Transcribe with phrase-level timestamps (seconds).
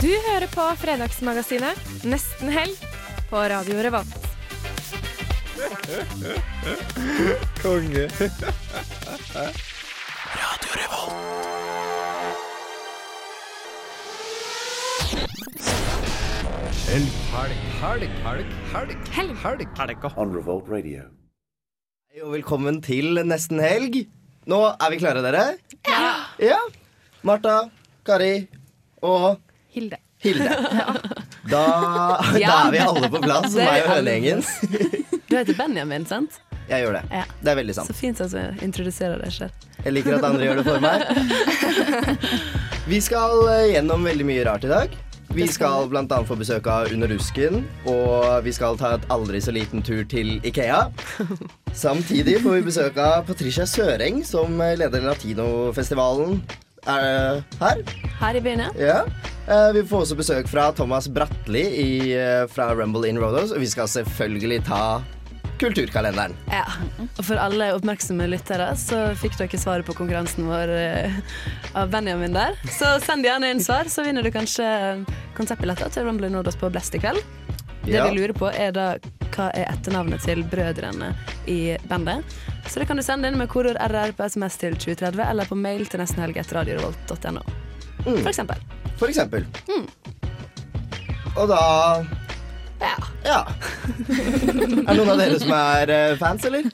[0.00, 2.76] Du hører på Fredagsmagasinet Nesten helg
[3.30, 4.28] på Radio Revolt.
[7.60, 8.06] Konge.
[10.40, 11.28] Radio Revolt.
[16.90, 19.36] Helg, helg, helg, helg, helg, Helg.
[19.44, 19.66] helg.
[19.78, 20.06] Helg.
[20.18, 21.04] On Revolt Radio.
[22.10, 24.00] Hei og velkommen til nesten helg.
[24.50, 25.44] Nå er vi klare, dere?
[25.86, 26.10] Ja.
[26.42, 26.58] ja.
[27.22, 27.68] Martha,
[28.06, 28.48] Kari
[29.06, 29.38] og
[29.70, 30.00] Hilde.
[30.18, 30.50] Hilde.
[31.50, 31.60] Da,
[32.30, 34.42] da er vi alle på plass, meg og hønegjengen.
[35.26, 36.36] Du heter Benjamin, sant?
[36.68, 37.00] Jeg gjør det.
[37.10, 37.22] Ja.
[37.40, 37.90] Det er veldig sant.
[37.90, 39.64] Så fint at du introduserer deg selv.
[39.80, 41.00] Jeg liker at andre gjør det for meg.
[42.92, 44.94] Vi skal eh, gjennom veldig mye rart i dag.
[45.34, 46.20] Vi skal bl.a.
[46.26, 50.38] få besøk av Under rusken, og vi skal ta et aldri så liten tur til
[50.46, 50.88] Ikea.
[51.84, 56.40] Samtidig får vi besøk av Patricia Søreng, som leder Latinofestivalen.
[56.88, 57.82] Er her?
[58.20, 58.70] Her i byen, ja.
[58.80, 58.98] Ja.
[59.50, 63.60] Eh, Vi får også besøk fra Thomas Bratli i, eh, fra Rumble in Rodos, og
[63.60, 65.02] vi skal selvfølgelig ta
[65.60, 66.32] kulturkalenderen.
[66.48, 66.64] ja.
[67.18, 71.18] Og for alle oppmerksomme lyttere så fikk dere svaret på konkurransen vår eh,
[71.76, 72.56] av Benjamin der.
[72.64, 75.04] Så send gjerne inn svar, så vinner du kanskje
[75.36, 77.20] konsertbilletter til Rumble in Rodos på Blest i kveld.
[77.84, 78.86] Det vi lurer på, er da
[79.30, 81.12] hva er etternavnet til brødrene
[81.48, 82.24] i bandet.
[82.68, 85.56] Så det kan du sende inn med kodeord RR på SMS til 2030 eller på
[85.58, 87.42] mail til nestenhelg.radiorevolt.no.
[88.06, 88.20] Mm.
[88.22, 88.60] For eksempel.
[89.00, 89.46] For eksempel.
[91.36, 91.60] Og da
[92.80, 92.96] Ja.
[93.24, 93.40] Ja.
[94.08, 96.68] Er det noen av dere som er eh, fans, eller?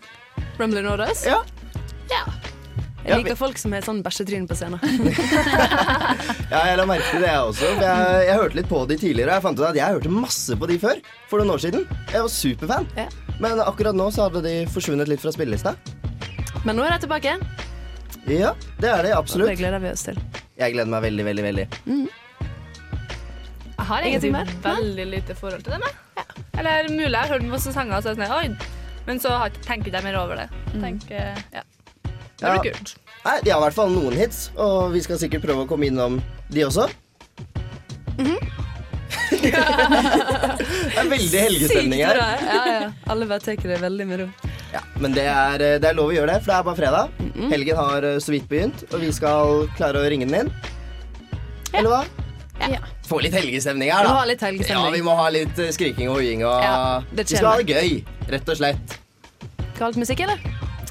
[0.59, 1.25] Rumbling Orders?
[1.27, 1.41] Ja.
[2.11, 2.23] Ja.
[3.07, 4.81] Jeg liker folk som har sånn bæsjetryn på scenen.
[6.47, 7.69] Ja, jeg la merke til det, jeg også.
[7.75, 10.55] For Jeg, jeg hørte litt på de tidligere, jeg fant ut at jeg hørte masse
[10.59, 11.01] på de før.
[11.31, 11.87] For noen år siden.
[12.13, 12.87] Jeg var superfan.
[12.97, 13.07] Ja.
[13.43, 15.75] Men akkurat nå så hadde de forsvunnet litt fra spillelista.
[16.65, 17.35] Men nå er de tilbake.
[18.31, 18.53] Ja,
[18.83, 20.19] det er det Det gleder vi oss til.
[20.59, 21.67] Jeg gleder meg veldig, veldig, veldig.
[23.77, 24.49] Jeg har egentlig mer?
[24.65, 25.85] veldig lite forhold til dem.
[26.17, 26.25] Ja.
[26.59, 28.57] Eller mulig jeg har hørt masse sanger, så sånn, oi.
[29.07, 30.49] men så har- tenker ikke jeg mer over det.
[30.81, 31.63] Tenker, ja.
[32.37, 32.95] Det blir kult.
[33.25, 35.89] Nei, De har i hvert fall noen hits, og vi skal sikkert prøve å komme
[35.89, 36.21] innom
[36.53, 36.89] de også.
[39.37, 42.19] det er veldig helgestemning Sykt her.
[42.19, 42.29] bra.
[42.41, 42.91] Ja, ja.
[43.13, 44.29] Alle bare tar det veldig med ro.
[44.73, 46.79] Ja, men det er, eh, det er lov å gjøre det, for det er bare
[46.81, 47.11] fredag.
[47.53, 50.53] Helgen har eh, så vidt begynt, og vi skal klare å ringe den inn.
[51.73, 52.03] Eller hva?
[52.67, 52.81] Ja.
[53.07, 54.13] Få litt helgestemning her, Vi da.
[54.15, 54.87] må ha litt helgestemning.
[54.89, 56.45] Ja, vi må ha litt eh, skriking og hoiing.
[56.49, 58.01] Og Ja, vi skal ha det gøy,
[58.33, 58.97] rett og slett.
[59.79, 60.41] Kalt musikk, eller?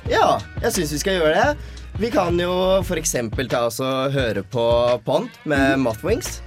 [0.06, 1.72] Ja, jeg syns vi skal gjøre det.
[1.98, 2.52] Vi kan jo
[2.84, 3.16] f.eks.
[3.50, 4.66] ta oss og høre på
[5.06, 6.42] Pond med Mothwings.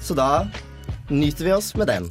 [0.00, 0.46] Så da
[1.10, 2.08] nyter vi oss med den.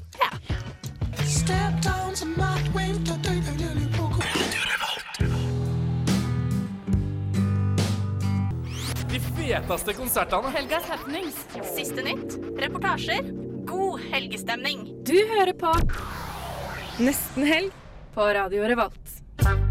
[9.09, 10.53] De feteste konsertene.
[10.53, 11.41] Helgas happenings.
[11.73, 13.33] Siste nytt, reportasjer,
[13.65, 14.85] god helgestemning.
[15.07, 15.73] Du hører på
[17.01, 17.73] Nesten helg
[18.13, 19.64] på Radio Revolt.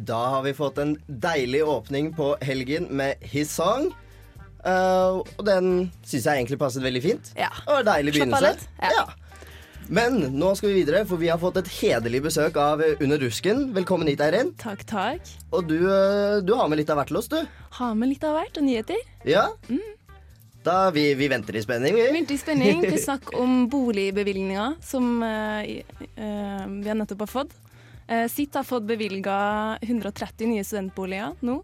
[0.00, 3.90] Da har vi fått en deilig åpning på helgen med His Song.
[4.64, 7.32] Uh, og den syns jeg egentlig passet veldig fint.
[7.36, 7.50] Ja.
[7.66, 8.54] Og en deilig begynnelse.
[8.54, 9.04] litt, ja.
[9.90, 13.64] Men nå skal vi videre, for vi har fått et hederlig besøk av Under rusken.
[13.76, 14.54] Velkommen hit, Eirin.
[14.60, 15.32] Takk, takk.
[15.50, 17.40] Og du, eh, du har med litt av hvert til oss, du.
[17.80, 19.00] Har med litt av hvert og nyheter.
[19.28, 19.48] Ja?
[20.64, 22.06] Da vi, vi venter i spenning, vi.
[22.14, 22.84] Venter i spenning.
[22.86, 27.58] til snakk om boligbevilgninga som uh, eh, vi har nettopp har fått.
[28.10, 31.60] Uh, SIT har fått bevilga 130 nye studentboliger nå,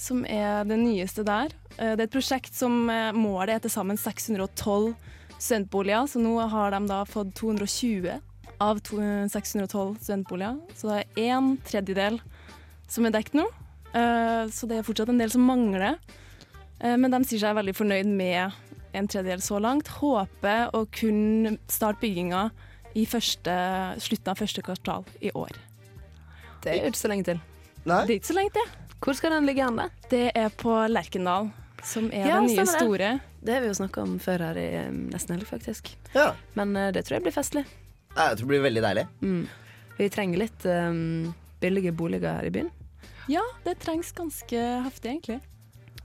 [0.00, 1.52] som er det nyeste der.
[1.76, 4.94] Eh, det er et prosjekt som eh, målet er til sammen 612
[5.40, 8.10] studentboliger, så nå har de da fått 220
[8.60, 10.58] av 612 studentboliger.
[10.76, 12.20] Så det er en tredjedel
[12.90, 13.46] som er dekt nå.
[13.96, 15.96] Eh, så det er fortsatt en del som mangler.
[16.80, 18.52] Eh, Men de sier seg veldig fornøyd med
[18.92, 19.88] en tredjedel så langt.
[20.00, 22.50] Håper å kunne starte bygginga
[22.98, 23.54] i første,
[24.02, 25.69] slutten av første kvartal i år.
[26.64, 27.40] Det er jo ikke så lenge til.
[27.88, 28.02] Nei?
[28.06, 28.72] Det er ikke så lenge til.
[29.00, 29.88] Hvor skal den ligge hen, da?
[30.12, 31.48] Det er på Lerkendal,
[31.82, 33.12] som er Ja, den nye store.
[33.40, 35.88] Det har vi jo snakka om før her i um, Nesten helg, faktisk.
[36.12, 36.34] Ja.
[36.58, 37.64] Men uh, det tror jeg blir festlig.
[38.10, 39.06] Jeg tror det blir veldig deilig.
[39.24, 39.46] Mm.
[39.96, 41.30] Vi trenger litt um,
[41.62, 42.68] billige boliger her i byen.
[43.30, 45.40] Ja, det trengs ganske heftig, egentlig.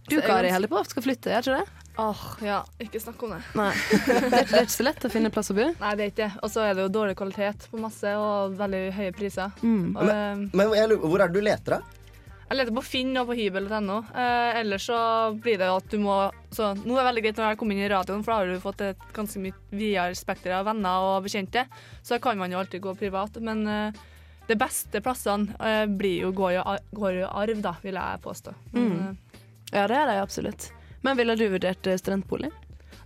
[0.07, 1.84] Du, Kari, holder på skal flytte, gjør ikke det?
[1.97, 2.57] Åh, ja.
[2.83, 3.41] Ikke snakk om det.
[3.55, 3.71] Nei.
[3.91, 5.67] Det er, det er ikke så lett å finne plass å bo.
[5.79, 6.31] Nei, det er ikke det.
[6.43, 9.53] Og så er det jo dårlig kvalitet på masse, og veldig høye priser.
[9.63, 9.93] Mm.
[9.95, 12.01] Og, men, Men jeg hvor er det du leter, da?
[12.45, 13.95] Jeg leter på Finn og på hybel.no.
[14.13, 14.97] Eh, ellers så
[15.41, 16.17] blir det jo at du må
[16.53, 18.51] så Nå er det veldig greit når jeg kommer inn i radioen, for da har
[18.51, 21.63] du fått et ganske mye videre spekter av venner og bekjente.
[22.05, 23.39] Så da kan man jo alltid gå privat.
[23.41, 24.03] Men eh,
[24.45, 28.53] de beste plassene eh, blir jo, går, jo, går jo arv, da, vil jeg påstå.
[28.75, 28.99] Men, Mm.
[29.33, 29.41] eh,
[29.73, 30.69] Ja, det er det absolutt.
[31.05, 32.49] Men ville du vurdert eh, studentbolig?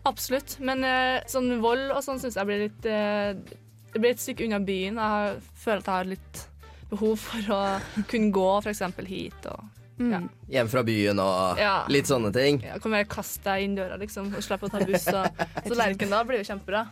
[0.08, 0.56] Absolutt.
[0.64, 3.34] Men eh, sånn vold og sånn syns jeg blir litt eh,
[3.92, 5.00] Det blir et stykke unna byen.
[5.02, 6.46] Jeg føler at jeg har litt
[6.90, 7.60] behov for å
[8.10, 8.82] kunne gå f.eks.
[9.10, 10.22] hit og ja.
[10.48, 11.74] Hjem fra byen og Ja.
[11.92, 12.62] litt sånne ting.
[12.64, 15.10] Jeg kan bare kaste deg inn døra liksom, og slippe å ta buss.
[15.12, 16.86] Og, så Lerkendal blir jo kjempebra.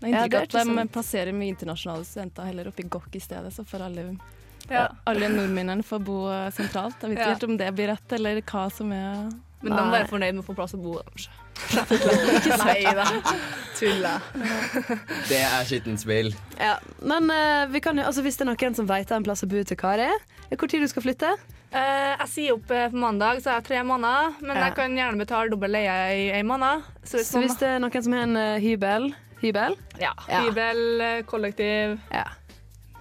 [0.00, 2.70] Jeg Ja, har det er inntrykk av ikke at de plasserer mye internasjonale studenter heller
[2.70, 4.04] oppe i Gokk i stedet, så får alle,
[4.70, 4.86] Ja.
[5.10, 6.20] alle nordmennene få bo
[6.54, 7.02] sentralt.
[7.02, 7.24] Jeg vet Ja.
[7.24, 9.26] ikke helt om det blir rett, eller hva som er
[9.60, 10.96] Men de er være fornøyd med å få plass å bo.
[11.04, 11.30] kanskje.
[12.64, 13.06] Nei da.
[13.76, 14.14] Tulla.
[15.28, 16.32] Det er skittent spill.
[16.56, 19.44] Ja, men uh, vi kan jo, altså, hvis det er noen som vet en plass
[19.44, 20.08] å bo til Kari,
[20.50, 21.34] når tid du skal flytte?
[21.70, 24.32] Uh, jeg sier opp eh, på mandag, så jeg har tre måneder.
[24.40, 24.64] Men Ja.
[24.64, 26.82] jeg kan gjerne betale dobbel leie i en måned.
[27.04, 30.40] Så hvis, Så hvis det er noen som har en uh, hybel, hybel ja, Ja.
[30.42, 32.24] hybel, eh, kollektiv ja.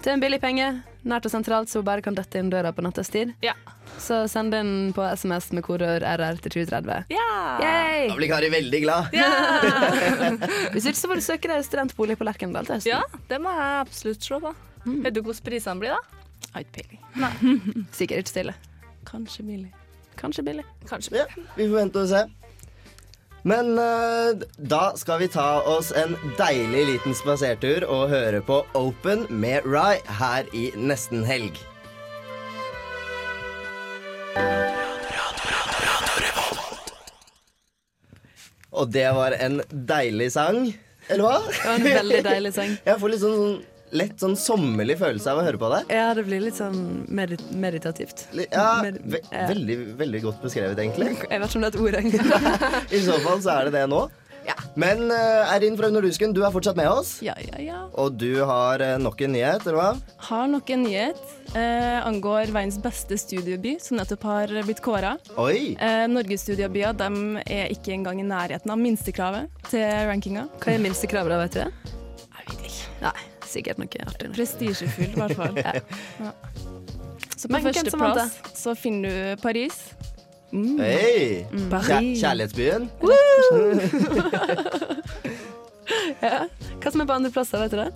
[0.03, 2.83] til en billig penge, nært og sentralt, så hun bare kan dette inn døra på
[2.83, 3.53] nattestid, Ja.
[3.99, 7.05] så send inn på SMS med kodeord RR til 2030.
[7.13, 7.27] Ja!
[7.63, 8.07] Yay!
[8.09, 9.11] Da blir Kari veldig glad.
[10.73, 12.91] Hvis ikke så får du søke deg studentbolig på Lerkendal til høsten.
[12.91, 14.53] Ja, det må jeg absolutt se på.
[14.89, 16.23] Vet du hvordan prisene blir, da?
[16.53, 17.01] Har ikke peiling.
[17.97, 18.55] Sikkert ikke stille.
[19.09, 19.71] Kanskje billig.
[20.19, 20.65] Kanskje billig.
[20.89, 21.13] Kanskje.
[21.15, 21.27] billig.
[21.37, 22.23] Ja, vi får vente og se.
[23.47, 29.23] Men uh, da skal vi ta oss en deilig liten spasertur og høre på Open
[29.31, 31.55] med Rye her i nesten helg.
[38.79, 40.69] Og det var en deilig sang,
[41.09, 41.39] eller hva?
[41.47, 42.75] Det var en veldig deilig sang.
[42.87, 45.81] Jeg får litt sånn, sånn lett sånn sommerlig følelse av å høre på det.
[45.95, 48.27] Ja, det blir litt sånn medit meditativt.
[48.49, 51.15] Ja, ve veldig, veldig godt beskrevet, egentlig.
[51.25, 52.57] Jeg vet ikke om det er et ord engang.
[52.97, 54.07] I så fall så er det det nå.
[54.47, 54.55] Ja.
[54.79, 57.17] Men Eirin fra Underdusken, du er fortsatt med oss.
[57.25, 57.79] Ja, ja, ja.
[57.99, 59.89] Og du har eh, nok en nyhet, eller hva?
[60.29, 61.19] Har nok en nyhet.
[61.53, 65.15] Eh, angår verdens beste studieby, som nettopp har blitt kåra.
[65.37, 70.47] Eh, Norges de er ikke engang i nærheten av minstekravet til rankinga.
[70.63, 71.97] Hva er minstekravet da, vet du det?
[72.29, 72.95] Jeg vet ikke.
[73.03, 74.29] Nei, sikkert noe artig.
[74.35, 75.59] Prestisjefull, i hvert fall.
[75.59, 75.73] Ja.
[76.29, 76.33] Ja.
[77.39, 79.77] Så på førsteplass så finner du Paris.
[80.51, 80.75] Mm.
[80.81, 82.19] Kjær Paris.
[82.23, 82.89] kjærlighetsbyen.
[86.21, 86.43] Ja.
[86.83, 87.87] Hva som er på andreplass, vet du det?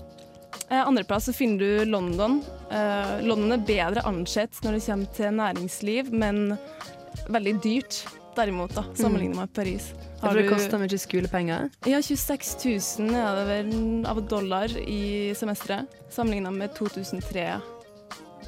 [0.70, 2.40] Eh, Andreplass så finner du London.
[2.74, 6.56] Eh, London er bedre ansett når det kommer til næringsliv, men
[7.30, 8.00] veldig dyrt
[8.38, 9.92] derimot, da, sammenlignet med Paris.
[10.22, 11.70] Har det kosta mye skolepenger.
[11.90, 12.54] Ja, 26
[13.00, 13.74] 000 er det vel
[14.10, 17.46] av dollar i semesteret, sammenlignet med 2003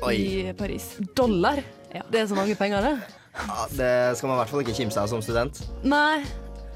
[0.05, 0.15] Oi.
[0.15, 0.95] i Paris.
[1.15, 1.61] Dollar?
[1.93, 2.01] Ja.
[2.11, 2.95] Det er så mange penger, det.
[3.35, 5.59] Ja, det skal man i hvert fall ikke kimse av som student.
[5.83, 6.23] Nei.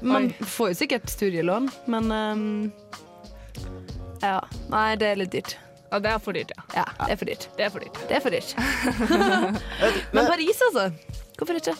[0.00, 0.46] Man Oi.
[0.48, 2.72] får jo sikkert studielån, men um,
[4.22, 4.38] Ja.
[4.72, 5.56] Nei, det er litt dyrt.
[5.90, 6.62] Ja, det er for dyrt, ja.
[6.76, 7.48] Ja, det er for dyrt.
[7.56, 7.96] Det er for dyrt.
[8.06, 8.52] Det er for dyrt.
[10.14, 10.84] Men Paris, altså.
[11.40, 11.74] Hvorfor ikke?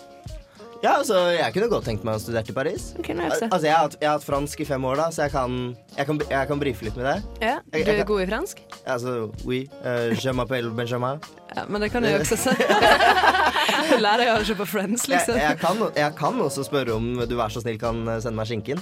[0.81, 2.87] Ja, altså, Jeg kunne godt tenkt meg å studere i Paris.
[2.99, 5.27] Okay, jeg Altså, jeg har, hatt, jeg har hatt fransk i fem år, da, så
[5.27, 5.57] jeg kan,
[5.97, 7.17] jeg kan, jeg kan brife litt med det.
[7.45, 8.63] Ja, Du er kan- god i fransk?
[8.87, 11.21] Altså, oui, uh, je m'appelle Benjamin.
[11.55, 12.55] Ja, men det kan jeg jo også si.
[13.91, 15.37] Du lærer jo å se på Friends, liksom.
[15.37, 15.59] jeg,
[16.17, 18.81] kan, også spørre om du vær så snill kan sende meg skinken.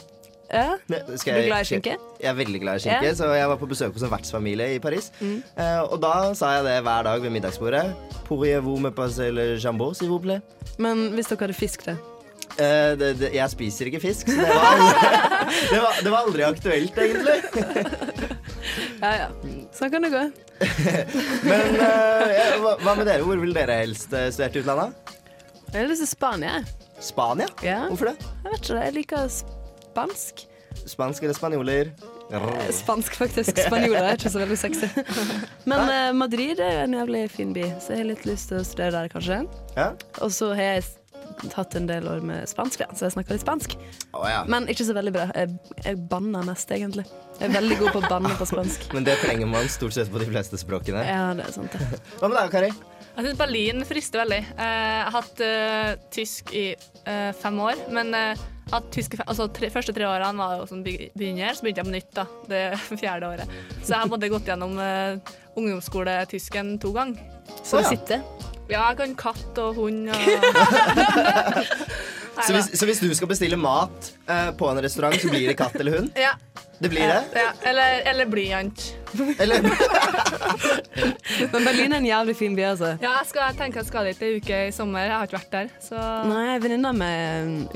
[0.49, 0.77] Ja.
[1.21, 1.97] Skal Er du glad i skinke?
[2.23, 3.15] Jeg er veldig glad i skinke, Ja.
[3.15, 5.11] så jeg var på besøk hos en vertsfamilie i Paris.
[5.21, 5.43] Mm.
[5.57, 7.83] Eh, og da sa jeg det hver dag ved middagsbordet.
[8.29, 10.41] Pourriez-vous me passer le jambon, s'il vous plaît?
[10.79, 11.97] Men hvis dere hadde fisk, da?
[12.59, 14.81] Eh, det, det, jeg spiser ikke fisk, så det var,
[15.73, 17.39] det, var, det var aldri aktuelt, egentlig.
[18.99, 19.27] Ja ja.
[19.73, 20.21] Sånn kan det gå.
[21.49, 23.23] Men eh, hva, hva med dere?
[23.25, 25.15] Hvor vil dere helst eh, studert i utlandet?
[25.71, 26.57] Jeg har lyst til Spania.
[27.01, 27.47] Spania?
[27.63, 27.85] Ja.
[27.93, 28.17] Hvorfor det?
[28.43, 29.31] Jeg vet ikke, jeg liker
[29.89, 30.47] spansk.
[30.89, 31.91] Spansk eller spanjoler?
[32.31, 33.57] Eh, Spansk, faktisk.
[33.57, 34.89] Spanjoler er ikke så veldig sexy.
[35.71, 38.65] Men eh, Madrid er en jævlig fin by, så jeg har litt lyst til å
[38.67, 39.41] studere der, kanskje.
[39.77, 39.91] Ja?
[40.23, 40.87] Og så har jeg
[41.53, 43.75] tatt en del år med spansk, ja, så jeg snakker litt spansk.
[44.17, 44.43] Å ja.
[44.51, 45.27] Men ikke så veldig bra.
[45.39, 47.07] Jeg, jeg banner mest, egentlig.
[47.39, 48.87] Jeg er veldig god på å banne på spansk.
[48.97, 51.03] Men det trenger man stort sett på de fleste språkene.
[51.09, 52.01] Ja, det er sant, det.
[52.21, 52.71] Hva med deg, Kari?
[53.19, 54.41] Jeg syns Berlin frister veldig.
[54.55, 58.89] Eh, Jeg har hatt eh, tysk i eh, fem år, men eh, jeg har hatt
[58.93, 61.89] tysk i fem, altså, tre, første tre årene var jo som begynner, så begynte jeg
[61.89, 62.61] på nytt da, det
[63.01, 63.55] fjerde året.
[63.79, 67.23] Så jeg har både gått gjennom uh, ungdomsskoletysken to ganger.
[67.63, 67.95] Så du ja.
[67.95, 68.27] sitter?
[68.69, 70.21] Ja, jeg kan katt og hund og
[72.39, 75.57] Så hvis, så hvis du skal bestille mat uh, på en restaurant, så blir det
[75.59, 76.13] katt eller hund?
[76.15, 76.37] Ja.
[76.79, 77.23] Det blir det?
[77.35, 77.49] ja.
[77.67, 78.85] Eller, eller blyant.
[79.41, 79.63] Eller
[81.53, 82.91] Men Berlin er en jævlig fin by, altså.
[83.03, 85.07] Ja, jeg, skal, jeg tenker jeg skal dit ei uke i sommer.
[85.07, 85.73] Jeg har ikke vært der.
[85.83, 87.09] Så Nei, venninna mi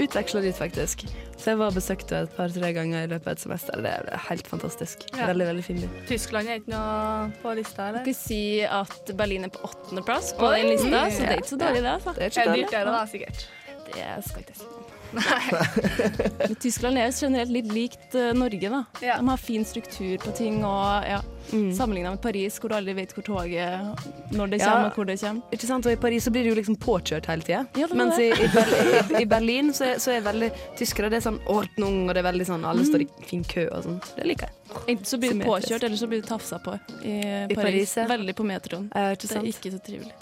[0.05, 1.05] utveksla dit, faktisk.
[1.43, 3.83] Så jeg var og besøkte et par-tre ganger i løpet av et semester.
[3.83, 5.03] Det er helt fantastisk.
[5.17, 5.27] Ja.
[5.33, 5.91] Veldig, veldig fin by.
[6.13, 8.07] Tyskland er ikke noe på lista, eller?
[8.07, 8.43] Jeg skal si
[8.83, 11.97] at Berlin er på åttendeplass på den lista, så det er ikke så dårlig, det.
[11.97, 12.15] Altså.
[12.19, 12.65] Det er Det ikke er dårlig.
[12.69, 13.49] dyrt, det da, sikkert.
[13.93, 14.82] Det skal ikke jeg si.
[15.13, 18.83] Men Tyskland er jo generelt litt likt eh, Norge, da.
[19.05, 19.19] Ja.
[19.21, 21.21] De har fin struktur på ting, og ja,
[21.53, 21.73] Mm.
[21.75, 24.69] sammenligna med Paris, hvor du aldri vet hvor toget Når det Ja.
[24.71, 25.43] kommer, og hvor det kommer.
[25.53, 25.87] Ikke sant?
[25.87, 27.65] Og I Paris så blir du jo liksom påkjørt hele tida.
[27.77, 31.27] Ja, Mens i, i, Berlin, i Berlin så er, så er veldig tyskere det er
[31.27, 33.99] sånn ordnung, og det er veldig sånn alle står i fin kø og sånn.
[34.17, 34.55] Det liker jeg.
[34.87, 37.63] Enten så blir du påkjørt, eller så blir du tafsa på i, I Paris.
[37.63, 38.07] Paris, ja.
[38.11, 38.89] Veldig på metroen.
[38.95, 40.13] Eh, ikke Det er ikke så trivelig.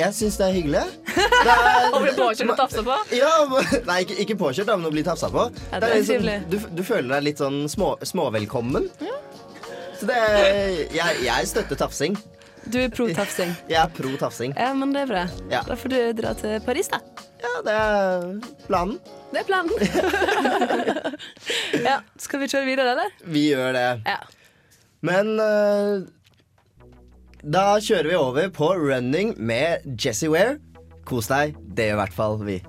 [0.00, 0.84] Jeg syns det er hyggelig.
[1.40, 2.96] Det er, Og bli påkjørt og tafsa på?
[3.16, 3.30] Ja,
[3.88, 5.46] nei, ikke, ikke påkjørt, men å bli tafsa på.
[5.72, 6.36] Ja, det er trivelig.
[6.52, 8.90] du, du føler deg litt sånn små, småvelkommen.
[10.00, 12.14] Så det er, jeg, jeg støtter tafsing.
[12.66, 13.54] Du er pro tafsing.
[13.70, 14.54] Jeg er pro tafsing.
[14.58, 15.24] Ja, men det er bra.
[15.52, 15.62] Ja.
[15.66, 17.00] Da får du dra til Paris, da.
[17.40, 18.26] Ja, det er
[18.66, 18.98] planen.
[19.30, 19.72] Det er planen.
[21.88, 23.14] ja, skal vi kjøre videre, eller?
[23.24, 23.86] Vi gjør det.
[24.04, 24.18] Ja.
[25.06, 26.02] Men uh,
[27.40, 30.58] da kjører vi over på running med Jessie Ware.
[31.08, 31.56] Kos deg.
[31.72, 32.60] Det gjør i hvert fall vi.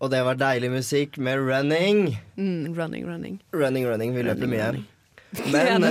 [0.00, 2.16] Og det var deilig musikk med running.
[2.40, 3.34] Mm, running, running.
[3.52, 4.14] Running, running.
[4.16, 4.70] Vi løper mye.
[4.70, 4.86] running.
[5.54, 5.84] Men,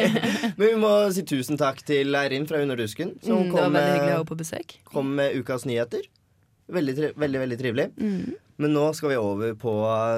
[0.56, 3.74] men vi må si tusen takk til Eirin fra Underdusken, som Mm, det var kom,
[3.74, 4.76] veldig hyggelig å ha med, på besøk.
[4.88, 6.06] kom med ukas nyheter.
[6.72, 7.84] Veldig, tri veldig, veldig trivelig.
[8.00, 8.30] Mm.
[8.64, 9.74] Men nå skal vi over på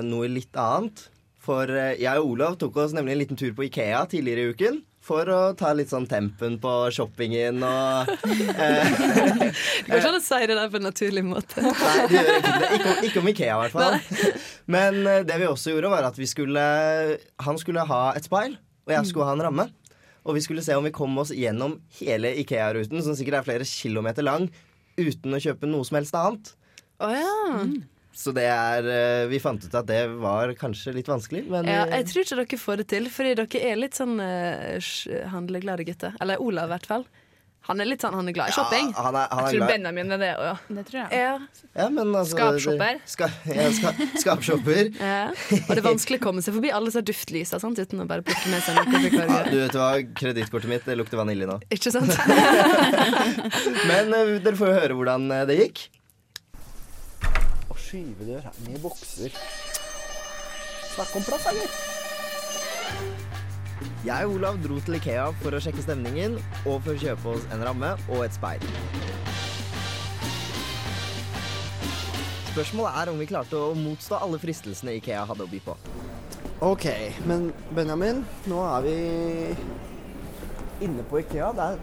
[0.06, 1.02] noe litt annet.
[1.42, 4.54] For eh, jeg og Olav tok oss nemlig en liten tur på Ikea tidligere i
[4.54, 4.78] uken.
[5.10, 8.10] For å ta litt sånn tempen på shoppingen og
[8.62, 11.64] eh, Det går ikke an å si det der på en naturlig måte.
[11.64, 12.68] Nei, det gjør ikke det.
[12.78, 13.98] Ikke, om- ikke om Ikea, i hvert fall.
[14.70, 16.62] Men eh, det vi også gjorde, var at vi skulle
[17.42, 18.54] Han skulle ha et speil,
[18.86, 19.66] og jeg skulle ha en ramme.
[20.22, 23.66] Og vi skulle se om vi kom oss gjennom hele Ikea-ruten, som sikkert er flere
[23.66, 24.46] kilometer lang,
[25.00, 26.52] uten å kjøpe noe som helst annet.
[27.00, 27.34] Å ja.
[28.12, 31.86] Så det er eh, Vi fant ut at det var kanskje litt vanskelig, men ja.
[31.86, 34.92] eh, Jeg tror ikke dere får det til, fordi dere er litt sånn uh,
[35.32, 36.16] handleglade gutter.
[36.20, 37.08] Eller Olav, i hvert fall.
[37.68, 38.88] Han er litt sånn, han er glad i shopping.
[38.94, 39.70] Ja, han er, han Jeg er tror glad.
[39.74, 40.54] Benjamin er det òg, ja.
[40.78, 41.20] Det tror jeg.
[41.20, 41.34] Ja.
[41.76, 43.02] Ja, altså, Skapshopper.
[43.12, 43.92] Ska, ja, ska,
[44.24, 44.90] skapshopper.
[45.10, 45.20] Ja.
[45.60, 47.78] Og det er vanskelig å komme seg forbi alle disse duftlysa sant?
[47.78, 49.12] uten å bare plukke med seg noe.
[49.12, 51.60] Ja, du vet hva, Kredittkortet mitt det lukter vanilje nå.
[51.70, 52.10] Ikke sant?
[53.90, 55.86] Men uh, dere får jo høre hvordan det gikk.
[57.90, 59.32] Og skyvedør her med bokser.
[60.94, 61.70] Snakk om plass, eller?
[64.06, 67.48] Jeg og Olav dro til Ikea for å sjekke stemningen og for å kjøpe oss
[67.50, 68.62] en ramme og et speil.
[72.52, 75.74] Spørsmålet er om vi klarte å motstå alle fristelsene Ikea hadde å by på.
[76.70, 76.86] OK,
[77.26, 78.94] men Benjamin, nå er vi
[80.86, 81.50] inne på Ikea.
[81.58, 81.82] Det er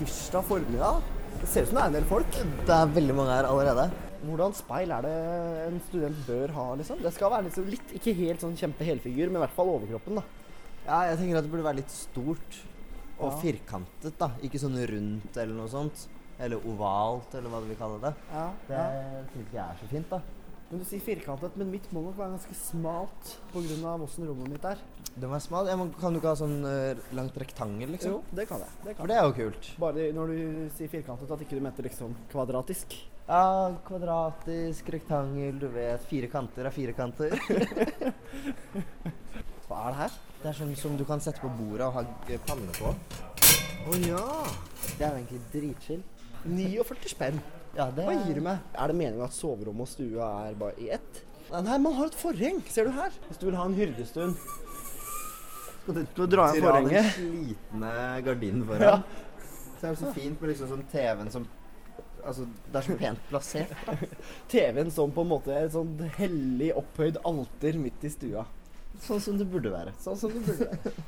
[0.00, 1.04] tirsdag formiddag.
[1.42, 2.42] Det ser ut som det er en del folk.
[2.64, 4.03] Det er veldig mange her allerede.
[4.24, 5.14] Hvordan speil er det
[5.68, 7.00] en student bør ha, liksom?
[7.02, 10.20] Det skal være liksom litt, ikke helt sånn kjempe helfigur, men i hvert fall overkroppen,
[10.20, 10.24] da.
[10.86, 12.60] Ja, jeg tenker at det burde være litt stort
[13.18, 13.36] og Ja.
[13.40, 14.30] firkantet, da.
[14.42, 16.08] Ikke sånn rundt eller noe sånt.
[16.40, 18.14] Eller ovalt, eller hva du vil kalle det.
[18.32, 20.20] Ja, Det syns jeg er så fint, da.
[20.70, 23.94] Men du sier firkantet, men mitt må nok være ganske smalt pga.
[24.04, 24.80] åssen rommet mitt er.
[25.14, 25.70] Det må være smalt?
[25.70, 28.16] Ja, kan du ikke ha sånn uh, langt rektangel, liksom?
[28.16, 28.72] Jo, det kan jeg.
[28.80, 29.02] Det kan.
[29.02, 29.68] For det er jo kult.
[29.84, 30.38] Bare når du
[30.74, 32.96] sier firkantet, at ikke du mente liksom kvadratisk.
[33.28, 36.02] Ja, kvadratisk, rektangel, du vet.
[36.10, 37.36] Fire kanter er fire kanter.
[39.68, 40.18] Hva er det her?
[40.42, 42.90] Det er sånn som du kan sette på bordet og ha pannene panne på.
[43.84, 44.26] Å ja!
[44.98, 46.02] Det er jo egentlig dritchill.
[46.44, 47.38] 49 spenn.
[47.74, 48.60] Ja, det Hva gir du meg?
[48.78, 51.24] Er det meningen at soverommet og stua er bare i ett?
[51.50, 52.60] Nei, man har et forheng.
[52.70, 53.14] Ser du her?
[53.28, 54.38] Hvis du vil ha en hyrdestund.
[55.82, 57.92] Skal du, du dra igjen Dra den slitne
[58.24, 58.70] gardinen Ja.
[58.70, 59.04] foran.
[59.80, 61.46] Så er det så fint med liksom sånn TV-en som
[62.24, 63.72] Altså, det er så pent plassert.
[64.48, 68.46] TV-en som på en måte et sånn hellig opphøyd alter midt i stua.
[69.04, 69.92] Sånn som det burde være.
[70.00, 70.94] Sånn som det burde være.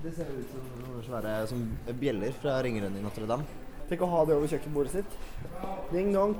[0.00, 1.64] Det ser ut som noen svære som
[2.00, 3.44] bjeller fra ringeren i Notre-Dame.
[3.90, 5.14] Tenk å ha det over kjøkkenbordet sitt.
[5.90, 6.36] Ding dong.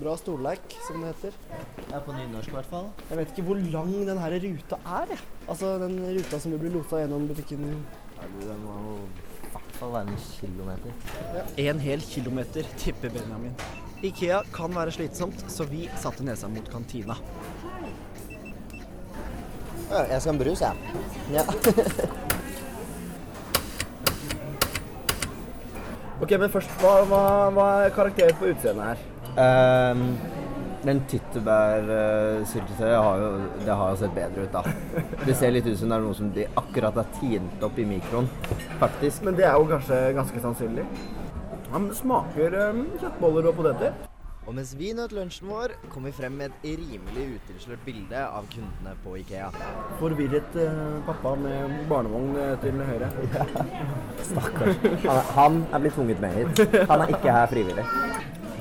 [0.00, 1.34] Bra stolleik, som det heter.
[1.90, 2.88] Ja, på nynorsk i hvert fall.
[3.10, 5.12] Jeg vet ikke hvor lang den her ruta er.
[5.12, 5.20] jeg.
[5.44, 7.68] Altså den ruta som vi blir losa gjennom butikken.
[8.16, 10.98] Ja, du, den må jo i hvert fall være en kilometer.
[11.68, 13.54] En hel kilometer, tipper Benjamin.
[14.04, 17.20] Ikea kan være slitsomt, så vi satte nesa mot kantina.
[19.84, 20.74] Jeg skal ha en brus, jeg.
[21.36, 21.44] Ja.
[26.22, 27.20] Ok, men først, hva, hva,
[27.54, 29.00] hva er karakteren på utseendet her?
[29.42, 30.04] Ehm,
[30.84, 33.30] den tyttebærsyltetøyet har jo
[33.64, 34.62] Det har jo sett bedre ut, da.
[35.26, 37.88] Det ser litt ut som det er noe som de akkurat har tint opp i
[37.88, 38.30] mikroen,
[38.78, 39.24] faktisk.
[39.26, 40.86] Men det er jo kanskje ganske sannsynlig.
[41.72, 44.13] Ja, men det smaker um, kjøttboller og poteter.
[44.44, 48.44] Og mens vi nøt lunsjen vår, kom vi frem med et rimelig utilslørt bilde av
[48.52, 49.46] kundene på Ikea.
[50.00, 53.08] Forvirret eh, pappa med barnevogn eh, til høyre.
[53.34, 53.46] Ja.
[54.24, 54.76] Stakkars.
[55.04, 56.76] Han, han er blitt tvunget med hit.
[56.90, 57.84] Han er ikke her frivillig.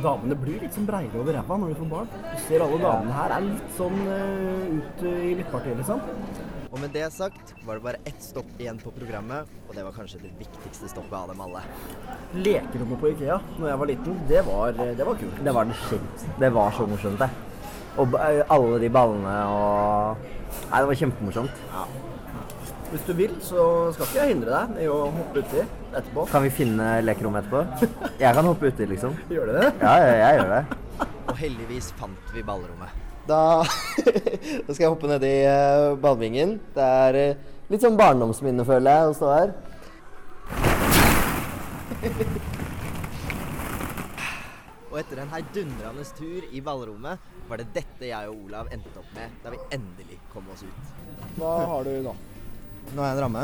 [0.04, 2.10] Damene blir litt sånn breiere over ræva når de får barn.
[2.32, 6.02] Du ser alle damene her er litt sånn uh, ut eh, i midtpartiet, liksom.
[6.74, 9.94] Og med det sagt var det bare ett stopp igjen på programmet, og det var
[9.94, 11.62] kanskje det viktigste stoppet av dem alle.
[12.34, 15.44] Lekerommet på Ikea når jeg var liten, det var, det var kult.
[15.46, 16.24] Det var det shit.
[16.42, 17.30] Det var så morsomt, det.
[18.01, 21.62] Og alle de ballene og Nei, det var kjempemorsomt.
[21.74, 21.86] Ja.
[22.92, 23.63] Hvis du vil, så
[23.94, 26.25] skal ikke jeg hindre deg i å hoppe uti etterpå.
[26.30, 27.88] Kan vi finne lekerommet etterpå?
[28.24, 29.18] Jeg kan hoppe uti, liksom.
[29.34, 29.72] Gjør du det?
[29.82, 31.08] Ja, jeg, jeg gjør det.
[31.25, 33.02] Og heldigvis fant vi ballrommet.
[33.27, 33.63] Da,
[34.65, 36.58] da skal jeg hoppe ned i uh, badevingen.
[36.75, 37.38] Det er uh,
[37.72, 39.50] litt sånn barndomsminne, føler jeg, å stå her.
[44.94, 47.18] Og etter en heidundrende tur i ballrommet
[47.50, 50.84] var det dette jeg og Olav endte opp med da vi endelig kom oss ut.
[51.39, 52.13] Hva har du nå?
[52.92, 53.44] Nå har jeg en ramme.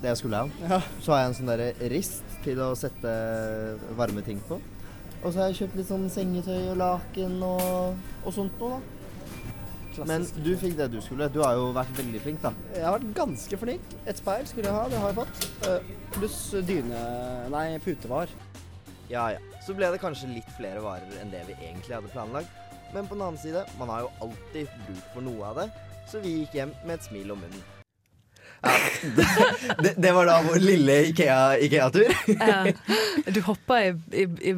[0.00, 0.46] Det jeg skulle ha.
[0.68, 0.78] Ja.
[1.00, 3.10] Så har jeg en sånn der rist til å sette
[3.96, 4.60] varme ting på.
[5.20, 8.99] Og så har jeg kjøpt litt sånn sengetøy og laken og, og sånt noe, da.
[10.06, 11.28] Men du fikk det du skulle.
[11.32, 12.52] Du har jo vært veldig flink, da.
[12.74, 13.96] Jeg har vært ganske flink.
[14.06, 15.48] Et speil skulle jeg ha, det har jeg fått.
[15.68, 17.02] Eh, Pluss dyne...
[17.52, 18.32] Nei, putevar.
[19.10, 19.42] Ja ja.
[19.66, 22.54] Så ble det kanskje litt flere varer enn det vi egentlig hadde planlagt.
[22.94, 25.68] Men på den annen side, man har jo alltid bruk for noe av det,
[26.10, 27.79] så vi gikk hjem med et smil om munnen.
[28.60, 28.72] Ja,
[29.16, 29.26] det,
[29.84, 32.10] det, det var da vår lille Ikea- Ikea-tur.
[32.34, 32.58] Ja.
[33.32, 34.54] Du hoppa i, i, i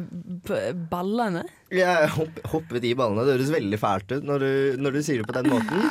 [0.91, 1.45] ballene?
[1.73, 3.23] Jeg hopp, hoppet i ballene.
[3.25, 4.51] Det høres veldig fælt ut når du,
[4.83, 5.85] når du sier det på den måten.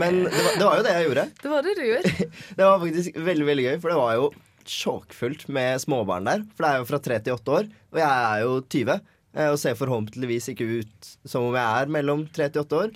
[0.00, 1.24] Men det var, det var jo det jeg gjorde.
[1.40, 2.12] Det var det du gjorde.
[2.58, 4.28] Det var faktisk veldig veldig gøy, for det var jo
[4.74, 6.44] tjåkfullt med småbarn der.
[6.56, 8.94] For det er jo fra tre til åtte år, og jeg er jo 20.
[9.34, 12.94] eh, Og ser forhåpentligvis ikke ut som om jeg er mellom tre til åtte år.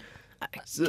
[0.64, 0.86] Så,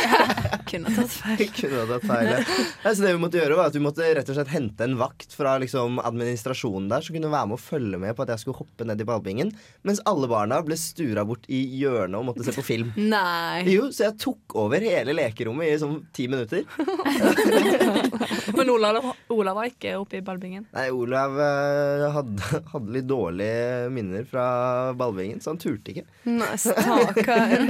[0.70, 1.48] Kunne tatt feil.
[1.58, 2.28] kunne tatt feil.
[2.30, 2.92] ja.
[2.94, 5.34] Så det vi måtte gjøre var at vi måtte rett og slett hente en vakt
[5.34, 8.60] fra liksom, administrasjonen der som kunne være med og følge med på at jeg skulle
[8.60, 9.50] hoppe ned i ballbingen,
[9.86, 12.92] mens alle barna ble stura bort i hjørnet og måtte se på film.
[13.14, 13.64] Nei.
[13.74, 16.66] Jo, så jeg tok over hele lekerommet i sånn ti minutter.
[18.56, 19.00] Men Olav,
[19.34, 20.68] Olav var ikke oppe i ballbingen.
[20.76, 24.46] Nei, Olav eh, hadde, hadde litt dårlige minner fra
[24.98, 26.06] ballbingen, så han turte ikke.
[26.30, 27.66] Nei, stakkar.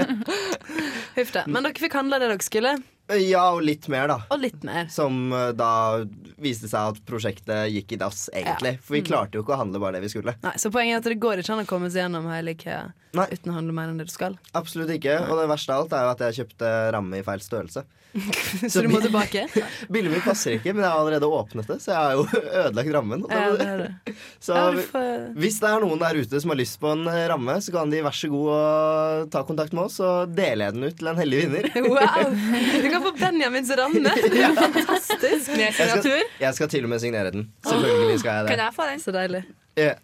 [1.15, 1.45] Huff da.
[1.47, 2.77] Men dere fikk handla det dere skulle,
[3.09, 4.17] Ja, og litt mer, da.
[4.35, 4.89] og litt mer.
[4.91, 6.03] Som eh, da
[6.43, 8.73] viste seg at prosjektet gikk i dass, egentlig.
[8.77, 8.83] Ja.
[8.83, 9.07] For vi Mm.
[9.07, 10.35] klarte jo ikke å handle bare det vi skulle.
[10.43, 12.93] Nei, Så poenget er at det går ikke an å komme seg gjennom hele IKEA
[13.17, 14.35] uten å handle mer enn det du skal.
[14.55, 15.21] Absolutt ikke.
[15.31, 17.85] Og det verste av alt er jo at jeg kjøpte ramme i feil størrelse.
[18.73, 19.43] Så du må tilbake?
[19.93, 22.23] Bildet mitt passer ikke, men jeg har allerede åpnet det, så jeg har jo
[22.63, 23.25] ødelagt rammen.
[23.29, 24.15] Ja, det er det.
[24.41, 27.27] Så Ja, får- hvis det er noen der ute som har lyst på en eh,
[27.29, 30.85] ramme, så kan de vær så god ta kontakt med oss, så deler jeg den
[30.89, 31.69] ut til en heldig vinner.
[31.93, 32.33] Wow!
[32.97, 34.01] Kan få Benjamins ramme.
[34.33, 35.53] Det er fantastisk.
[35.57, 36.25] Med signatur.
[36.41, 37.47] jeg skal til og med signere den.
[37.69, 38.51] Selvfølgelig skal jeg det.
[38.51, 39.01] Kan jeg få den?
[39.05, 39.43] Så deilig.
[39.79, 39.97] Yeah.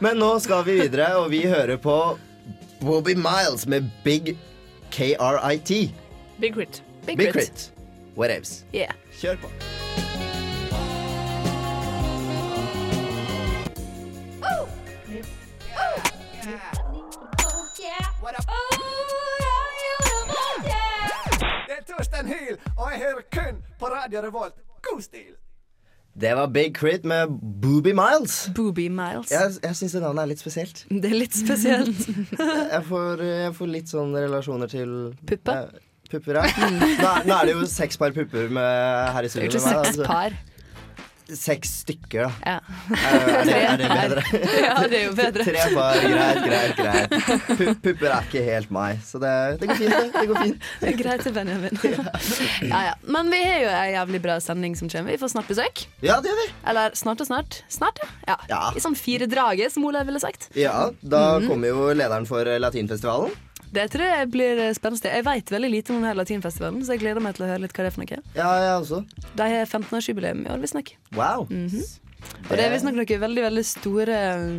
[0.00, 1.98] Men nå skal vi videre, og vi hører på
[2.80, 4.36] Bobby Miles med Big
[4.90, 5.70] KRIT.
[6.40, 6.82] Big Crit.
[7.06, 7.52] Big, Big crit.
[7.52, 7.72] Crit.
[8.16, 8.64] Whatevs.
[8.74, 8.94] Yeah.
[9.20, 9.50] Kjør på.
[22.12, 24.54] Er Hyl, og jeg hører kun på Radio Revolt.
[24.84, 25.32] God stil!
[26.20, 27.26] Det var Big Crit med
[27.62, 28.50] Booby Miles.
[28.54, 29.30] Booby Miles.
[29.34, 30.84] Jeg, jeg syns det navnet er litt spesielt.
[31.02, 32.04] Det er litt spesielt.
[32.74, 34.92] Jeg får, jeg får litt sånn relasjoner til
[35.26, 35.56] Puppe?
[35.56, 36.68] eh, Pupper, ja.
[36.70, 39.58] Nå, nå er det jo seks par pupper med, her i studio.
[39.64, 40.36] med meg, da, så- par.
[41.24, 42.32] Seks stykker, da.
[42.44, 42.58] Ja.
[42.92, 44.24] Er, er, det, er det bedre?
[44.64, 45.44] Ja, det er jo bedre.
[45.46, 47.14] Tre par, greit, greit, greit.
[47.48, 49.30] Pu pupper er ikke helt meg, så det,
[49.62, 50.18] det går fint.
[50.18, 50.66] Det, går fint.
[50.82, 51.80] Det er greit til Benjamin.
[52.74, 52.92] Ja, ja.
[53.08, 55.14] Men vi har jo ei jævlig bra sending som kommer.
[55.16, 55.86] Vi får snart besøk.
[56.04, 56.46] Ja, det gjør vi.
[56.74, 57.62] Eller snart og snart.
[57.72, 58.36] Snart, ja.
[58.52, 58.60] Ja.
[58.76, 60.50] I sånn fire draget, som Olav ville sagt.
[60.58, 61.48] Ja, da Mhm.
[61.50, 63.32] kommer jo lederen for eh, Latinfestivalen.
[63.74, 65.10] Det tror jeg blir spennende.
[65.16, 67.74] Jeg vet veldig lite om denne latinfestivalen, så jeg gleder meg til å høre litt
[67.74, 68.22] hva det er for noe.
[68.38, 69.02] Ja, jeg også.
[69.40, 70.94] De har 15-årsjubileum i år, visstnok.
[71.18, 71.46] Wow.
[71.50, 71.82] Mhm.
[72.48, 74.14] Og det er visstnok noen veldig veldig store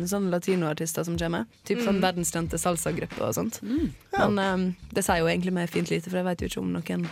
[0.06, 1.46] sånn latinoartister som kommer.
[1.66, 2.02] Typ sånn Mm.
[2.04, 3.58] verdenskjente salsagrupper og sånt.
[3.64, 6.70] Men um, det sier jo egentlig meg fint lite, for jeg vet jo ikke om
[6.76, 7.08] noen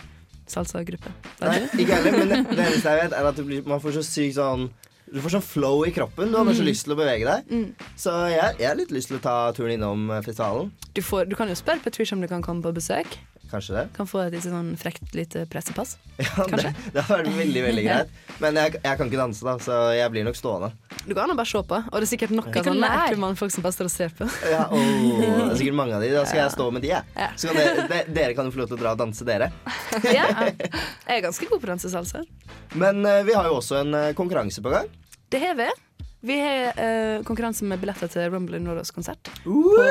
[0.47, 1.11] salsagruppe.
[1.41, 3.97] Nei, ikke heller, men det, det eneste jeg vet, er at det blir, man får
[3.97, 4.69] så sykt sånn
[5.15, 6.27] Du får sånn flow i kroppen.
[6.33, 6.67] Du har bare så Mm.
[6.73, 7.47] lyst til å bevege deg.
[7.47, 7.69] Mm.
[7.95, 10.73] Så jeg, jeg har litt lyst til å ta turen innom eh, festivalen.
[10.93, 13.15] Du, får, du kan jo spørre Patricia om du kan komme på besøk.
[13.45, 13.81] Kanskje det.
[13.93, 15.95] Kan få et litt sånn frekt lite pressepass.
[16.19, 18.09] Ja, det, det har vært veldig, veldig greit.
[18.41, 20.71] Men jeg, jeg kan ikke danse, da, så jeg blir nok stående.
[21.05, 23.63] Du kan bare se på, og det er sikkert nok av sånne ekle mannfolk som
[23.63, 24.27] bare står og ser på.
[24.55, 26.09] Ja, åh, det er sikkert mange av de.
[26.15, 26.47] Da skal Ja.
[26.49, 27.03] jeg stå med de, jeg.
[27.15, 27.29] Ja.
[27.37, 29.51] Så kan dere, de, dere kan jo få lov til å dra og danse, dere.
[30.09, 30.27] ja.
[30.49, 32.25] Jeg er ganske god på dansesalsa.
[32.75, 34.89] Men uh, vi har jo også en uh, konkurranse på gang.
[35.35, 35.65] Det har vi.
[36.23, 39.27] Vi har eh, konkurranse med billetter til Rumble Nordos konsert.
[39.43, 39.87] På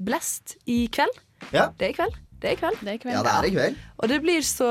[0.00, 1.12] Blest i kveld.
[1.52, 1.66] Ja.
[1.76, 2.16] Det er i kveld.
[2.38, 2.82] Det er i kveld.
[2.86, 3.78] Ja, det er i kveld.
[3.98, 4.68] Og det blir så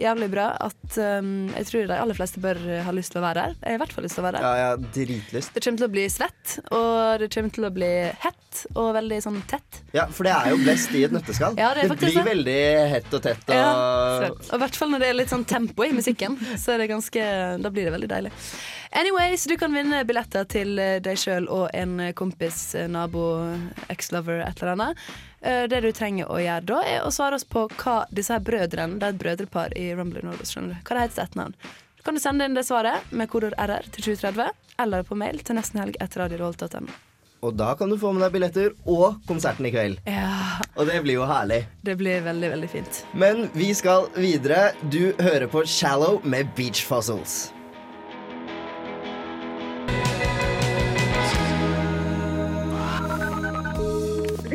[0.00, 3.42] jævlig bra at um, jeg tror de aller fleste bør ha lyst til å være
[3.42, 3.58] der.
[3.60, 4.60] Jeg har i hvert fall lyst til å være der.
[4.60, 5.52] Ja, har dritlyst.
[5.52, 7.92] Det kommer til å bli svett, og det kommer til å bli
[8.24, 9.82] hett og veldig sånn tett.
[9.92, 11.60] Ja, for det er jo blest i et nøtteskall.
[11.60, 12.26] Ja, det det, blir så.
[12.26, 12.58] veldig
[12.94, 13.44] hett og tett.
[13.46, 13.56] Og...
[13.60, 13.70] Ja,
[14.32, 16.90] og i hvert fall når det er litt sånn tempo i musikken, så er det
[16.94, 17.30] ganske,
[17.60, 18.34] da blir det veldig deilig.
[18.96, 23.26] Anyway, så du kan vinne billetter til deg sjøl og en kompis, nabo,
[23.92, 25.10] ex-lover, et eller annet.
[25.42, 28.40] Eh, Det du trenger å gjøre da, er å svare oss på hva disse her
[28.44, 31.54] brødrene, det er et brødrepar i Rumble Nordos, skjønner du, hva det heter til etternavn.
[32.00, 34.50] Så kan du sende inn det svaret med kodord RR til 2030,
[34.80, 36.88] eller på mail til nestenhelg etter radiorolt.no.
[37.42, 40.00] og da kan du få med deg billetter og konserten i kveld.
[40.08, 41.66] Ja, Og det blir jo herlig.
[41.82, 43.04] det blir veldig, veldig fint.
[43.14, 44.72] Men vi skal videre.
[44.90, 47.50] Du hører på Shallow med Beach Fossils.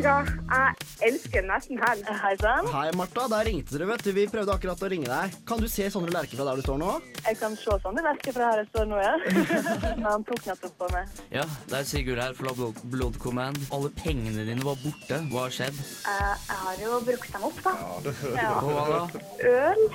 [0.06, 0.28] Vet?
[0.46, 2.06] Jeg elsker nesten helg.
[2.22, 2.66] Hei sann.
[2.70, 3.24] Hei, Martha.
[3.32, 4.12] Der ringte dere, vet du.
[4.14, 5.34] Vi prøvde akkurat å ringe deg.
[5.48, 6.92] Kan du se Sondre Lerche fra der du står nå?
[7.24, 9.16] Jeg kan se Sondre Lerche fra her jeg står nå, ja.
[10.06, 11.18] Han tok nettopp på meg.
[11.34, 13.58] Ja, det er Sigurd her fra Blood, Blood Command.
[13.74, 15.18] Alle pengene dine var borte.
[15.32, 15.80] Hva har skjedd?
[16.12, 17.74] Eh, jeg har jo brukt dem opp, da.
[18.38, 18.50] Ja.
[18.62, 19.24] Og hva da?
[19.50, 19.86] Øl.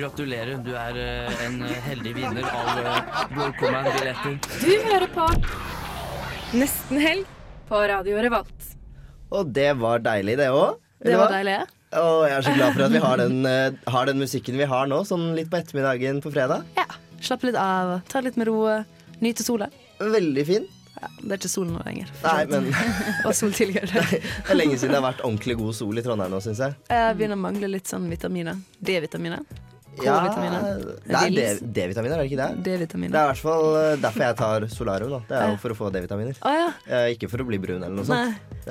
[0.00, 2.72] Gratulerer, du er eh, en eh, heldig vinner av
[3.36, 4.40] Blood Command-billetter.
[4.66, 5.30] Du hører på
[6.58, 7.36] Nesten helg
[7.70, 8.59] på Radio Revolt.
[9.30, 10.80] Og det var deilig, det òg.
[11.04, 11.68] Det var deilig, ja.
[12.00, 14.66] Og jeg er så glad for at vi har den, uh, har den musikken vi
[14.70, 16.66] har nå, sånn litt på ettermiddagen på fredag.
[16.78, 16.86] Ja.
[17.20, 18.60] Slappe litt av, ta litt med ro,
[19.20, 19.68] nyte sola.
[20.00, 20.68] Veldig fin.
[21.00, 22.10] Ja, det er ikke sol nå lenger.
[22.24, 22.68] Nei, men
[23.28, 24.02] Og sol tidligere.
[24.20, 26.76] Det er lenge siden det har vært ordentlig god sol i Trondheim nå, syns jeg.
[26.90, 28.58] Jeg begynner å mangle litt sånn vitaminer.
[28.84, 29.44] D-vitaminer.
[30.00, 30.62] Ja, K-vitaminer.
[31.04, 32.48] det er D-vitaminer, er det ikke det?
[32.64, 33.12] Det D-vitaminer.
[33.18, 35.10] er i hvert fall eh, derfor jeg tar solarium.
[35.10, 36.38] da Det er jo for å få D-vitaminer.
[36.40, 36.68] Å ja.
[36.86, 38.38] Eh, Ikke for å bli brun eller noe sånt.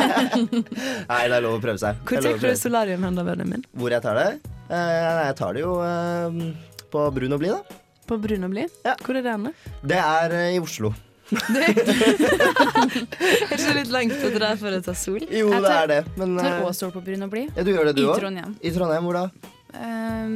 [1.10, 2.00] Nei, det er lov å prøve seg.
[2.06, 3.62] Hvor Det trekker du solarium hen, da, vennen min?
[3.76, 4.28] Hvor jeg tar det?
[4.70, 4.96] Eh,
[5.28, 6.40] jeg tar det jo eh,
[6.90, 7.78] på brun og blid, da.
[8.10, 8.70] På brun og blid?
[9.04, 9.52] Hvor er det henne?
[9.86, 10.90] Det er eh, i Oslo.
[11.30, 11.38] Er
[13.54, 15.22] ikke litt langt å dra for å ta sol?
[15.30, 16.00] Jo, det er det.
[16.20, 17.48] Men tar eh, også sol på brun og blid.
[17.56, 18.16] ja, du gjør det, du I òg?
[18.22, 18.52] Trondheim.
[18.60, 19.24] I Trondheim, hvor da?
[19.78, 20.34] Ehm,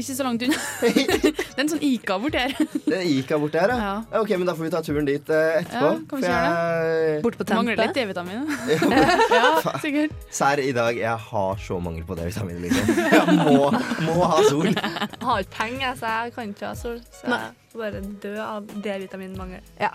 [0.00, 0.56] ikke så langt unna.
[0.80, 0.88] det
[1.36, 2.54] er en sånn Ica borti her.
[2.86, 3.78] Det er Ica bort her, ja.
[4.00, 5.88] Ja, Ok, men Da får vi ta turen dit eh, etterpå.
[5.92, 7.84] Ja, kan vi for jeg- Bort på Mangler tempe?
[7.84, 8.48] litt D-vitamin.
[9.36, 9.44] ja,
[9.84, 10.08] sikkert.
[10.32, 12.64] Serr, i dag jeg har så mangel på D-vitamin.
[12.64, 12.96] liksom.
[13.12, 13.68] Jeg må,
[14.08, 14.72] må ha sol.
[14.72, 16.96] Jeg har ikke penger, så jeg kan ikke ha sol.
[17.20, 17.36] Så jeg
[17.70, 19.60] får bare dø av D-vitaminmangel.
[19.78, 19.90] Ja.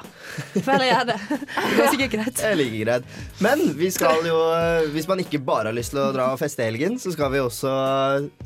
[0.55, 1.15] Føler jeg det.
[1.35, 2.35] Det går sikkert greit.
[2.39, 3.09] Det er like greit.
[3.43, 6.39] Men vi skal jo, eh, hvis man ikke bare har lyst til å dra og
[6.39, 7.73] feste i helgen, så skal vi også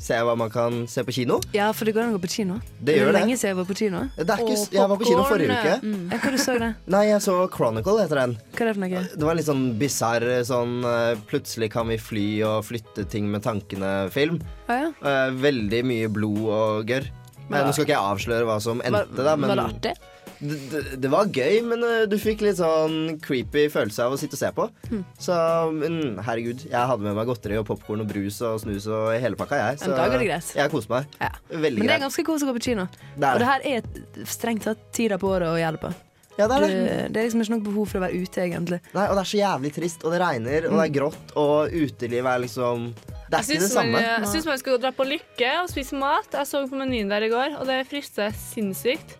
[0.02, 1.38] se hva man kan se på kino.
[1.54, 2.58] Ja, for det går an å gå på kino.
[2.82, 3.20] Det gjør det.
[3.20, 4.02] lenge siden jeg var på kino.
[4.18, 5.76] Det er ikke, s- jeg var på kino forrige uke.
[5.86, 6.02] Mm.
[6.10, 6.72] Ja, hva du så det?
[6.96, 8.36] Nei, jeg så Chronicle, heter den.
[8.56, 9.04] Hva er det for noe?
[9.14, 13.30] Det var en litt sånn bisarr sånn eh, plutselig kan vi fly og flytte ting
[13.30, 14.42] med tankene-film.
[14.66, 14.90] Ah, ja.
[15.06, 17.06] Eh, veldig mye blod og gørr.
[17.50, 19.36] Men Nå skal ikke jeg avsløre hva som endte, da.
[19.36, 19.94] Men var det artig?
[20.40, 24.20] Det, det, det var gøy, men eh, du fikk litt sånn creepy følelse av å
[24.20, 24.64] sitte og se på.
[24.88, 25.02] Mm.
[25.20, 25.36] Så
[25.74, 29.36] men, herregud, jeg hadde med meg godteri og popkorn og brus og snus og hele
[29.36, 29.90] pakka, jeg.
[30.22, 30.52] Greit.
[30.56, 31.10] jeg koste meg.
[31.50, 32.06] Veldig Men det er greit.
[32.06, 32.86] ganske kos å gå på kino.
[33.18, 33.42] Det Og det.
[33.42, 35.92] det her er strengt tatt tida på året å gjøre det på.
[36.38, 36.68] Ja, det er det.
[36.70, 38.80] Du, det er liksom ikke noe behov for å være ute, egentlig.
[38.96, 41.74] Nei, og det er så jævlig trist, og det regner, og det er grått, og
[41.74, 43.96] utelivet er liksom Det er ikke det samme.
[43.96, 46.30] man, jeg synes man skal dra på Lykke og spise mat.
[46.40, 49.18] Jeg så på menyen der i går, og det frister sinnssykt.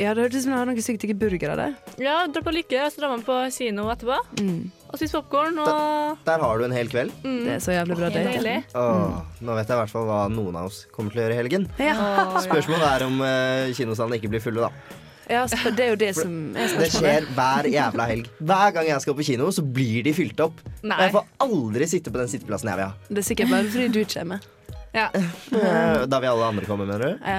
[0.00, 1.74] Ja, det hørtes ut som det har noe sykt digge burgere der.
[2.00, 4.16] Ja, dra på Lykke, og så drar man på kino etterpå.
[4.40, 4.70] Mm.
[4.88, 7.12] Og spise popkorn og Der har du en hel kveld.
[7.24, 7.44] mm.
[7.44, 8.56] Det er så jævlig bra date.
[8.72, 9.44] Mm.
[9.44, 11.40] Nå vet jeg i hvert fall hva noen av oss kommer til å gjøre i
[11.42, 11.68] helgen.
[11.80, 11.96] Ja.
[12.44, 15.00] Spørsmålet er om uh, kinosalene ikke blir fulle, da.
[15.32, 18.30] Ja, det er jo det som er Det skjer hver jævla helg.
[18.42, 20.60] Hver gang jeg skal på kino, så blir de fylt opp.
[20.82, 20.96] Nei.
[20.98, 23.06] Og jeg får aldri sitte på den sitteplassen jeg vil ha.
[23.08, 24.50] Det er sikkert bare fordi du kommer.
[24.92, 25.06] Ja.
[25.16, 27.24] Eh, Da vil alle andre komme, mener du?
[27.24, 27.38] Ja.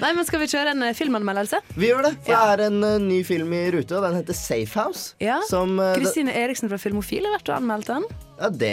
[0.00, 1.58] Nei, men skal vi kjøre en eh, filmanmeldelse?
[1.76, 2.12] Vi gjør det.
[2.24, 5.12] For det er en uh, ny film i rute, og den heter Safe House.
[5.20, 5.36] Ja.
[5.50, 8.08] Som, uh, Kristine Eriksen fra Filmofil har vært og anmeldt den.
[8.40, 8.72] ja, det,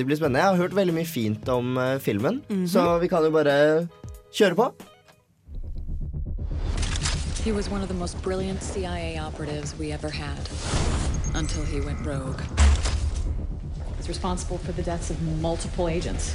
[0.00, 0.40] det blir spennende.
[0.40, 2.64] Jeg har hørt veldig mye fint om uh, filmen, Mhm.
[2.72, 3.58] så vi kan jo bare
[4.32, 4.70] kjøre på.
[7.44, 10.48] He was one of the most brilliant CIA operatives we ever had
[11.34, 12.40] until he went rogue.
[13.98, 16.34] He's responsible for the deaths of multiple agents.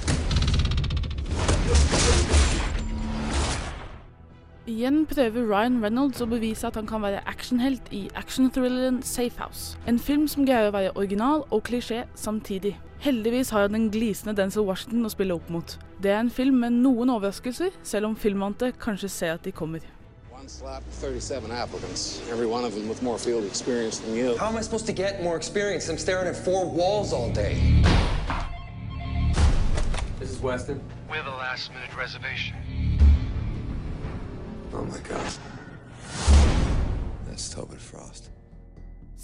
[4.67, 9.79] Igjen prøver Ryan Reynolds å bevise at han kan være actionhelt i actionthrilleren Safe House.
[9.87, 12.77] En film som greier å være original og klisjé samtidig.
[13.01, 15.79] Heldigvis har han den glisende Denzel Washington å spille opp mot.
[15.97, 19.81] Det er en film med noen overraskelser, selv om filmvante kanskje ser at de kommer.
[20.49, 24.35] One slot, 37 applicants, every one of them with more field experience than you.
[24.35, 25.87] How am I supposed to get more experience?
[25.89, 27.83] I'm staring at four walls all day.
[30.17, 30.81] This is Weston.
[31.07, 32.55] We have a last minute reservation.
[34.73, 35.31] Oh my god.
[37.27, 38.28] That's Tobin Frost.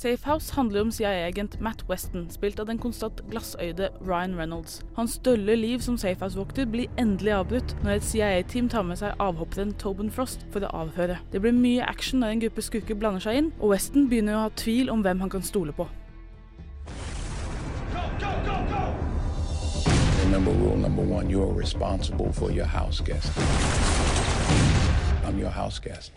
[0.06, 4.84] Safe House handler om CIA-agent Matt Weston, spilt av den konstant glassøyde Ryan Reynolds.
[4.94, 9.72] Hans dølle liv som Safehouse-vokter blir endelig avbrutt når et CIA-team tar med seg avhopperen
[9.82, 11.16] Tobin Frost for å avhøre.
[11.34, 14.44] Det blir mye action når en gruppe skurker blander seg inn, og Weston begynner å
[14.44, 15.88] ha tvil om hvem han kan stole på.
[20.22, 23.34] Remember rule number one you're responsible for your house guest.
[25.26, 26.12] I'm your house guest.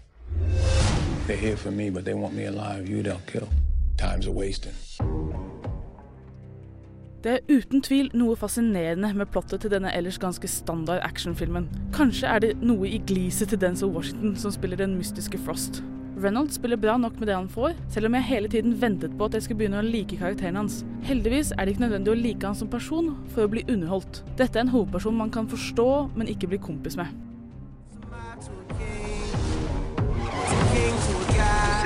[1.27, 2.87] They're here for me, but they want me alive.
[2.87, 3.49] You they'll kill.
[3.99, 4.75] Time's a wasting.
[7.25, 11.67] Det er uten tvil noe fascinerende med plottet til denne ellers ganske standard actionfilmen.
[11.97, 15.83] Kanskje er det noe i gliset til Denzel Washington som spiller den mystiske Frost.
[16.23, 19.27] Reynolds spiller bra nok med det han får, selv om jeg hele tiden ventet på
[19.27, 20.85] at jeg skulle begynne å like karakteren hans.
[21.07, 24.23] Heldigvis er det ikke nødvendig å like han som person for å bli underholdt.
[24.39, 27.11] Dette er en hovedperson man kan forstå, men ikke bli kompis med.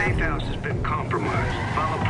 [0.03, 1.77] Safe house has been compromised.
[1.77, 2.05] Follow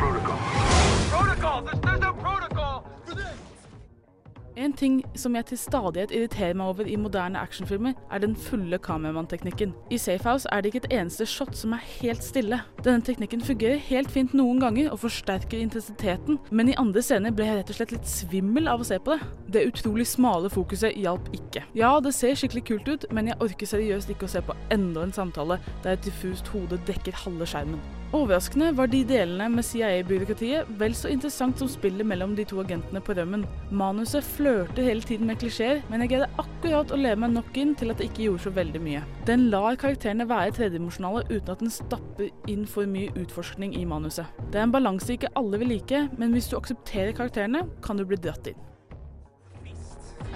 [4.55, 8.77] En ting som jeg til stadighet irriterer meg over i moderne actionfilmer, er den fulle
[8.77, 9.73] kameramann-teknikken.
[9.89, 12.59] I Safe House er det ikke et eneste shot som er helt stille.
[12.85, 17.49] Denne teknikken fungerer helt fint noen ganger og forsterker intensiteten, men i andre scener ble
[17.49, 19.31] jeg rett og slett litt svimmel av å se på det.
[19.57, 21.65] Det utrolig smale fokuset hjalp ikke.
[21.73, 25.07] Ja, det ser skikkelig kult ut, men jeg orker seriøst ikke å se på enda
[25.07, 27.81] en samtale der et diffust hode dekker halve skjermen.
[28.13, 32.99] Overraskende var de delene med CIA-byråkratiet vel så interessant som spillet mellom de to agentene
[33.01, 33.47] på rømmen.
[33.73, 37.71] Manuset flørter hele tiden med klisjeer, men jeg greide akkurat å leve meg nok inn
[37.73, 39.01] til at det ikke gjorde så veldig mye.
[39.25, 44.29] Den lar karakterene være tredimensjonale uten at den stapper inn for mye utforskning i manuset.
[44.53, 48.05] Det er en balanse ikke alle vil like, men hvis du aksepterer karakterene, kan du
[48.05, 48.61] bli dratt inn.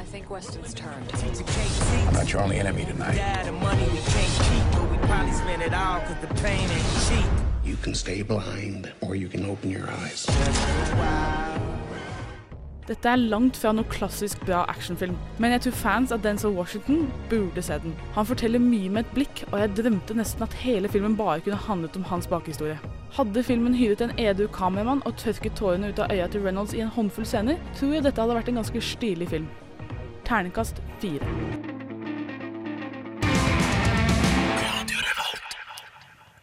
[0.02, 1.14] I think Weston's turned.
[1.14, 3.18] I'm not your only enemy tonight.
[3.18, 6.66] Yeah, the money we can't keep, but we probably spend it all because the pain
[6.72, 7.48] ain't cheap.
[7.68, 10.26] You can stay blind, or you can open your eyes.
[12.88, 17.10] Dette er langt fra noe klassisk bra actionfilm, men jeg tror fans av Denzel Washington
[17.28, 17.98] burde se den.
[18.16, 21.60] Han forteller mye med et blikk, og jeg drømte nesten at hele filmen bare kunne
[21.68, 22.80] handlet om hans bakhistorie.
[23.20, 26.86] Hadde filmen hyret en edru kameramann og tørket tårene ut av øya til Reynolds i
[26.86, 29.52] en håndfull scener, tror jeg dette hadde vært en ganske stilig film.
[30.24, 31.76] Ternekast fire.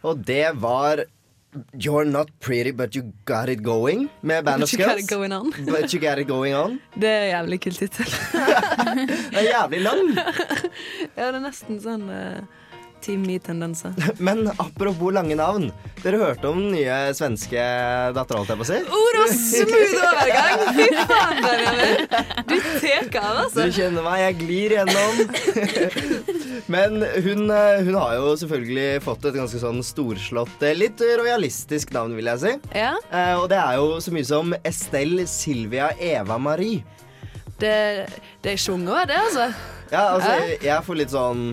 [0.05, 1.01] Og det var
[1.73, 5.03] You're Not Pretty But You Got It Going med Band of But you got Skulls.
[5.03, 5.51] it going on.
[5.71, 6.79] But You Got It Going On.
[6.95, 8.05] Det er jævlig kult tittel.
[9.31, 10.03] Det er jævlig lang.
[11.17, 12.43] ja, det er nesten sånn uh,
[13.05, 13.93] Team Me-tendenser.
[14.25, 15.67] Men apropos lange navn.
[16.01, 17.61] Dere hørte om den nye svenske
[18.15, 18.79] dattera, holdt jeg på å si?
[18.99, 20.63] Ord og smooth overgang!
[20.77, 22.01] Fy faen, Benjamin!
[22.49, 23.65] Du tar av, altså.
[23.65, 25.21] Du kjenner meg, jeg glir gjennom.
[26.73, 31.93] Men hun, eh, hun har jo selvfølgelig fått et ganske sånn storslått, eh, litt rojalistisk
[31.95, 32.53] navn, vil jeg si.
[32.77, 32.95] Ja.
[33.11, 36.81] Eh, Og det er jo så mye som Estelle Silvia Eva Marie.
[37.59, 37.75] Det,
[38.43, 39.47] det er sjunga, det, altså.
[39.93, 40.33] Ja, altså,
[40.65, 41.43] jeg får litt sånn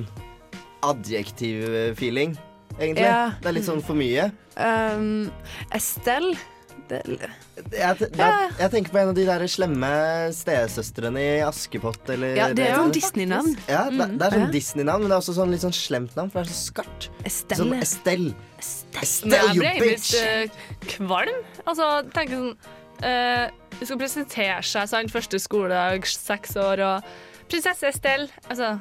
[0.86, 2.36] adjektiv-feeling,
[2.78, 3.06] egentlig.
[3.06, 3.34] Ja.
[3.40, 4.30] Det er litt sånn for mye.
[4.56, 5.30] Um,
[5.72, 6.36] Estelle
[6.92, 9.90] jeg, Jeg, jeg tenker på en av de der slemme
[10.36, 13.54] stesøstrene i Askepott, eller Ja, det er sånn Disney-navn.
[13.70, 14.50] Ja, det, det er sånn Ja.
[14.56, 17.08] Disney-navn, men det er også sånn litt sånn slemt navn, for det er så skarpt.
[17.28, 17.62] Estelle.
[17.62, 18.36] Sånn Estelle.
[18.58, 20.14] Estelle, Estelle, jeg you ble egentlig bitch!
[20.14, 21.42] litt eh, kvalm.
[21.64, 22.54] Altså, tenker sånn
[23.02, 23.44] uh,
[23.78, 25.14] Det skal presentere seg, sant.
[25.14, 28.28] Første skoledag, seks år, og prinsesse Estelle.
[28.48, 28.76] Altså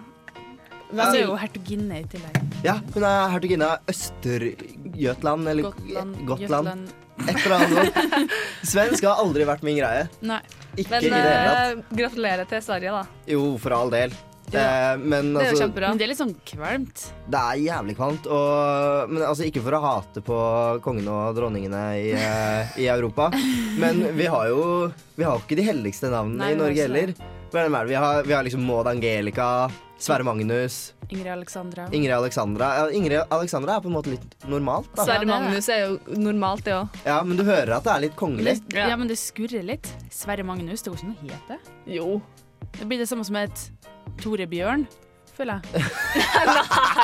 [0.92, 2.40] Hun er jo hertuginne i tillegg.
[2.66, 6.90] Ja, hun er hertuginne av Østergøtland, eller Gotland, Gotland.
[7.28, 8.34] Et eller annet.
[8.72, 10.08] Svensk har aldri vært min greie.
[10.26, 10.42] Nei.
[10.80, 11.78] Ikke Men i det hele tatt.
[11.78, 13.24] eh, gratulerer til Sverige, da.
[13.30, 14.14] Jo, for all del.
[14.52, 15.90] Eh, men Det er jo altså, kjempebra.
[15.92, 17.04] Men det er litt sånn kvalmt.
[17.32, 18.26] Det er jævlig kvalmt.
[18.28, 20.40] Og, men altså, ikke for å hate på
[20.84, 23.30] kongene og dronningene i, eh, i Europa,
[23.84, 24.66] men vi har jo
[25.20, 27.14] vi har ikke de heldigste navnene Nei, i Norge heller.
[27.14, 27.90] Norge Hvem er det?
[27.92, 29.70] Vi har, vi har liksom Maud Angelica,
[30.02, 31.90] Sverre Magnus, Ingrid Alexandra.
[31.92, 32.70] Ingrid Alexandra.
[32.78, 35.04] Ja, Ingrid Alexandra er på en måte litt normalt, da.
[35.04, 37.02] Sverre Magnus er jo normalt, det òg.
[37.04, 38.56] Ja, men du hører at det er litt kongelig.
[38.72, 38.96] Ja.
[38.96, 39.92] men det skurrer litt.
[40.16, 41.60] Sverre Magnus, det går ikke noe het det?
[42.00, 42.22] Jo.
[42.80, 43.66] Det blir det samme som et
[44.24, 44.88] Tore Bjørn,
[45.36, 45.84] føler jeg.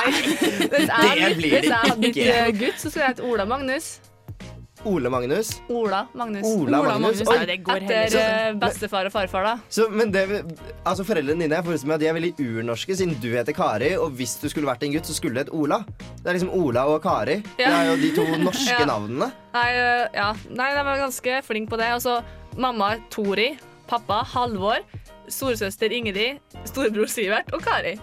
[0.08, 3.24] Hvis jeg, Det blir det hvis jeg hadde blitt eh, gutt, så skulle jeg hett
[3.28, 3.98] Ola Magnus.
[4.86, 5.48] Ole Magnus.
[5.68, 6.44] Ola Magnus.
[6.46, 7.00] Ola Magnus.
[7.00, 7.22] Magnus.
[7.28, 8.58] Nei, det går Etter heller.
[8.62, 9.54] bestefar og farfar, da.
[9.74, 10.22] Så, men det,
[10.86, 13.90] altså Foreldrene dine jeg forestiller meg at de er veldig urnorske, siden du heter Kari.
[13.98, 15.80] Og hvis du skulle vært en gutt, så skulle du hett Ola.
[16.22, 17.40] Det er liksom Ola og Kari.
[17.58, 18.86] Det er jo de to norske Ja.
[18.86, 19.32] navnene.
[19.56, 20.30] Nei, eh, ja.
[20.50, 21.90] Nei, de var ganske flinke på det.
[21.96, 22.20] Og så
[22.56, 23.48] mamma er Tori,
[23.90, 24.84] pappa Halvor,
[25.28, 26.38] storesøster Ingrid,
[26.70, 27.96] storebror Sivert og Kari.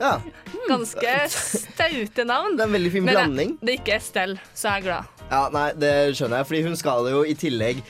[0.00, 0.18] Ja.
[0.68, 2.54] Ganske staute navn.
[2.56, 3.56] Det er en veldig fin blanding.
[3.56, 5.19] Men det- det er ikke Estelle, så jeg er glad.
[5.30, 7.82] Ja, nei, det skjønner jeg, fordi hun skal jo i tillegg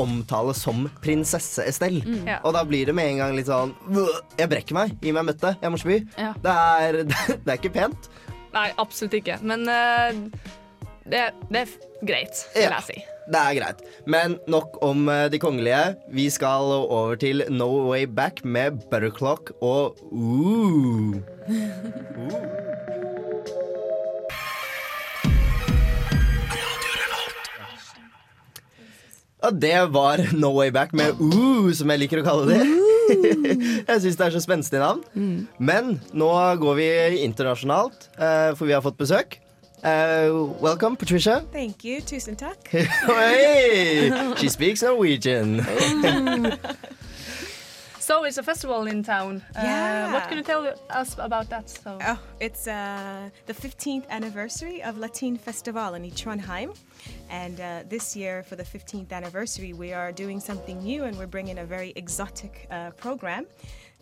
[0.00, 2.00] omtale som prinsesse Estelle.
[2.06, 2.24] Mm.
[2.26, 2.38] Ja.
[2.48, 3.74] Og da blir det med en gang litt sånn
[4.38, 4.94] Jeg brekker meg.
[5.04, 5.52] Gi meg møtte.
[5.60, 5.98] Jeg må spy.
[6.16, 6.32] Ja.
[6.42, 7.00] Det, er,
[7.44, 8.08] det er ikke pent.
[8.56, 9.36] Nei, absolutt ikke.
[9.46, 10.12] Men uh,
[11.04, 11.74] det, det er
[12.08, 12.78] greit, vil Ja.
[12.80, 12.98] jeg si.
[13.32, 13.84] Det er greit.
[14.10, 15.94] Men nok om eh, de kongelige.
[16.10, 21.20] Vi skal over til No Way Back med Butterclock og Ooh.
[29.42, 32.60] Og det var No Way Back med Ooh, som jeg liker å kalle det.
[33.88, 35.02] jeg syns det er så spenstig navn.
[35.58, 36.90] Men nå går vi
[37.24, 39.40] internasjonalt, eh, for vi har fått besøk.
[39.82, 41.40] Uh, welcome, Patricia.
[41.52, 42.00] Thank you.
[42.00, 42.68] Tusen takk.
[42.70, 45.66] hey, she speaks Norwegian.
[48.02, 49.42] So it's a festival in town.
[49.54, 50.12] Uh, Yeah.
[50.12, 51.70] what can you tell us about that?
[51.70, 51.98] So.
[52.04, 56.74] Oh, it's uh, the 15th anniversary of Latin Festival in Trondheim.
[57.30, 61.28] And uh, this year, for the 15th anniversary, we are doing something new and we're
[61.30, 63.46] bringing a very exotic uh, program.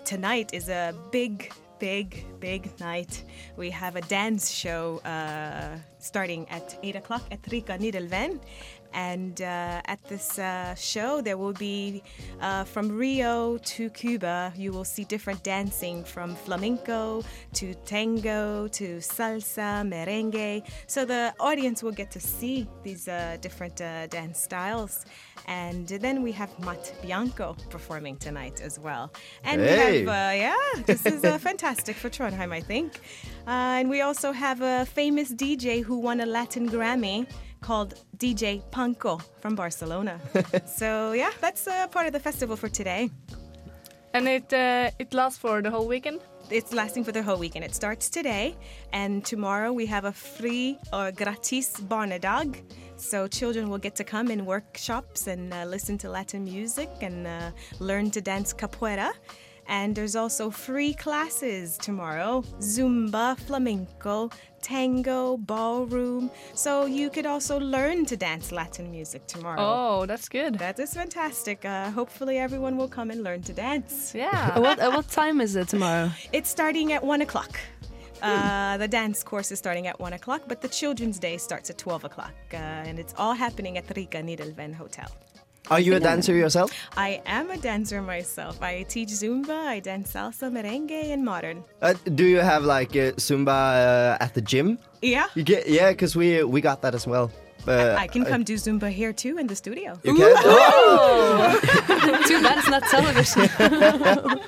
[0.06, 3.22] Tonight is a big, big, big night.
[3.58, 8.40] We have a dance show uh, starting at 8 o'clock at Rika Nidelven.
[8.92, 12.02] And uh, at this uh, show, there will be
[12.40, 17.22] uh, from Rio to Cuba, you will see different dancing from flamenco
[17.54, 20.62] to tango to salsa, merengue.
[20.86, 25.04] So the audience will get to see these uh, different uh, dance styles.
[25.46, 29.12] And then we have Matt Bianco performing tonight as well.
[29.44, 30.02] And Hey.
[30.02, 33.00] we have, uh, yeah, this is uh, fantastic for Trondheim, I think.
[33.46, 37.26] Uh, and we also have a famous DJ who won a Latin Grammy
[37.60, 40.20] called DJ Panko from Barcelona.
[40.66, 43.10] so yeah, that's uh, part of the festival for today.
[44.12, 46.20] And it uh, it lasts for the whole weekend.
[46.50, 47.64] It's lasting for the whole weekend.
[47.64, 48.56] It starts today,
[48.92, 52.64] and tomorrow we have a free or gratis barnedag.
[52.96, 57.26] So children will get to come in workshops and uh, listen to Latin music and
[57.26, 59.12] uh, learn to dance capoeira.
[59.70, 64.28] And there's also free classes tomorrow Zumba, flamenco,
[64.60, 66.28] tango, ballroom.
[66.54, 69.60] So you could also learn to dance Latin music tomorrow.
[69.60, 70.56] Oh, that's good.
[70.58, 71.64] That is fantastic.
[71.64, 74.12] Uh, hopefully, everyone will come and learn to dance.
[74.12, 74.58] Yeah.
[74.64, 76.10] what, uh, what time is it tomorrow?
[76.32, 77.60] It's starting at one o'clock.
[78.22, 81.78] Uh, the dance course is starting at one o'clock, but the children's day starts at
[81.78, 82.34] 12 o'clock.
[82.52, 85.10] Uh, and it's all happening at Rika Nidelven Hotel.
[85.70, 86.72] Are you a dancer yourself?
[86.96, 88.60] I am a dancer myself.
[88.60, 91.62] I teach Zumba, I dance salsa, merengue, and modern.
[91.80, 94.78] Uh, do you have like uh, Zumba uh, at the gym?
[95.00, 95.26] Yeah.
[95.36, 97.30] You get yeah, because we we got that as well.
[97.68, 99.96] Uh, I can come do Zumba here too in the studio.
[100.02, 100.32] You can?
[100.44, 101.60] Oh!
[102.26, 103.48] Too bad it's not television.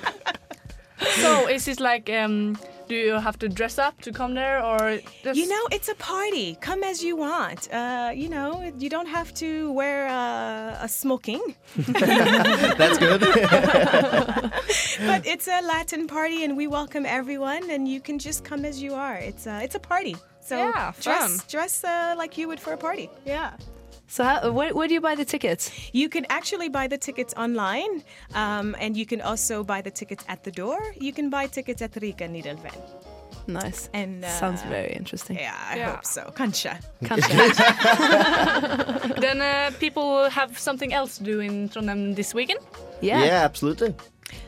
[1.21, 2.57] so is it like um,
[2.93, 5.95] do you have to dress up to come there or just You know, it's a
[5.95, 6.47] party.
[6.61, 7.59] Come as you want.
[7.73, 11.41] Uh, you know, you don't have to wear uh, a smoking.
[12.79, 13.21] That's good.
[15.09, 18.75] but it's a Latin party, and we welcome everyone, and you can just come as
[18.83, 19.17] you are.
[19.29, 20.15] It's a, it's a party.
[20.39, 21.47] So Yeah, dress fun.
[21.53, 23.09] dress uh, like you would for a party.
[23.25, 23.51] Yeah.
[24.13, 25.71] So how, where, where do you buy the tickets?
[25.91, 28.03] You can actually buy the tickets online,
[28.35, 30.77] um, and you can also buy the tickets at the door.
[30.99, 32.77] You can buy tickets at Rika Nidelven.
[33.47, 33.89] Nice.
[33.91, 35.39] And uh, Sounds very interesting.
[35.39, 35.95] Yeah, I Yeah.
[35.95, 36.31] hope so.
[36.35, 36.77] Kanske.
[39.19, 42.59] then uh, people will have something else to do in Trondheim this weekend?
[43.01, 43.25] Yeah.
[43.25, 43.95] Yeah, absolutely.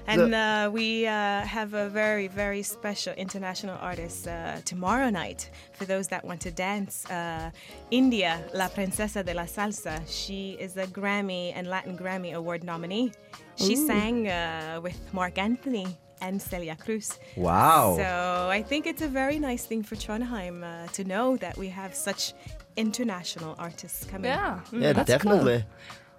[0.08, 5.86] And uh, we uh, have a very, very special international artist uh, tomorrow night for
[5.86, 7.06] those that want to dance.
[7.10, 7.52] Uh,
[7.92, 10.02] India, La Princesa de la Salsa.
[10.08, 13.12] She is a Grammy and Latin Grammy Award nominee.
[13.56, 13.88] She Ooh.
[13.88, 17.20] sang uh, with Mark Anthony and Celia Cruz.
[17.36, 17.96] Wow.
[17.98, 21.68] So I think it's a very nice thing for Trondheim uh, to know that we
[21.70, 22.34] have such
[22.76, 24.32] international artists coming.
[24.32, 24.60] Yeah.
[24.72, 24.82] Mm.
[24.82, 25.64] yeah, definitely.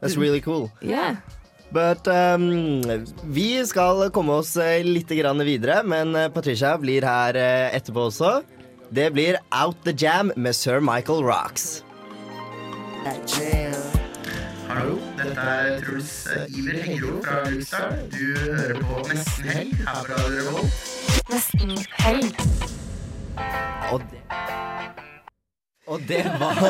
[0.00, 0.70] That's really cool.
[0.80, 1.16] Yeah.
[1.74, 2.82] But um,
[3.24, 8.06] vi skal komme oss eh, litt grann videre, men eh, Patricia blir her eh, etterpå
[8.10, 8.38] også.
[8.94, 11.82] Det blir Out the Jam med Sir Michael Rocks.
[14.66, 16.14] Hallo, dette er Truls
[16.54, 17.98] Iver Hengro fra Lukestad.
[18.14, 20.80] Du hører på Nesten Helg her på Radio Revolt.
[21.30, 22.42] Nesten helg.
[23.92, 24.22] Og det,
[25.86, 26.60] og det var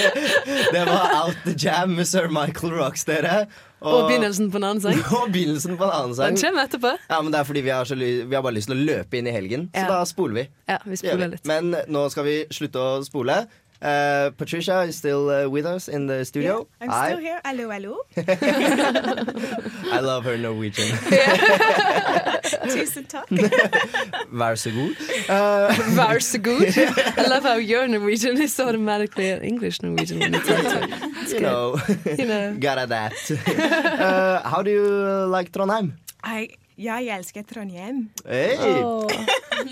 [0.74, 3.46] Det var Out the Jam med Sir Michael Rocks, dere.
[3.82, 5.00] Og begynnelsen på en annen sang.
[5.20, 6.32] Og begynnelsen på en annen sang.
[6.34, 6.92] Den kommer etterpå.
[7.10, 9.26] Ja, men Det er fordi vi har, vi har bare lyst til å løpe inn
[9.28, 9.88] i helgen, så Ja.
[9.92, 10.44] da spoler vi.
[10.68, 11.44] Ja, vi spoler litt.
[11.46, 13.46] Men nå skal vi slutte å spole.
[13.86, 16.66] Uh, Patricia is still uh, with us in the studio.
[16.80, 17.06] I'm Hi.
[17.06, 17.40] still here.
[17.44, 17.96] Hello, hello.
[19.92, 20.88] I love her Norwegian.
[22.72, 23.28] Tusen takk.
[24.40, 24.90] Vær så god.
[25.30, 26.66] Uh, Vær så god.
[27.16, 30.18] I love how your Norwegian is automatically an English Norwegian.
[30.20, 30.88] when you try to.
[31.22, 31.42] It's you good.
[31.42, 31.76] know,
[32.18, 32.56] You know.
[32.60, 33.14] got at that.
[33.30, 34.86] uh, how do you
[35.30, 35.92] like Trondheim?
[36.24, 38.08] I, jeg elsker Trondheim.
[38.26, 38.56] Hey.
[38.58, 39.06] Oh,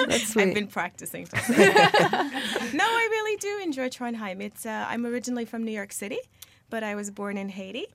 [0.09, 0.49] that's sweet.
[0.49, 1.27] I've been practicing.
[2.81, 3.05] no, I
[3.35, 4.41] really do enjoy Trondheim.
[4.41, 6.19] It's uh, I'm originally from New York City,
[6.71, 7.87] but I was born in Haiti.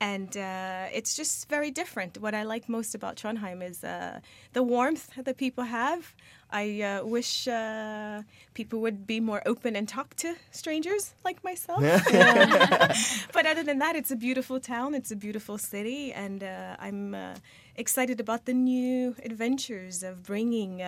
[0.00, 2.18] And uh, it's just very different.
[2.18, 4.20] What I like most about Trondheim is uh,
[4.52, 6.14] the warmth that people have.
[6.50, 8.22] I uh, wish uh,
[8.54, 11.80] people would be more open and talk to strangers like myself.
[13.32, 14.94] but other than that, it's a beautiful town.
[14.94, 17.34] It's a beautiful city, and uh, I'm uh,
[17.74, 20.80] excited about the new adventures of bringing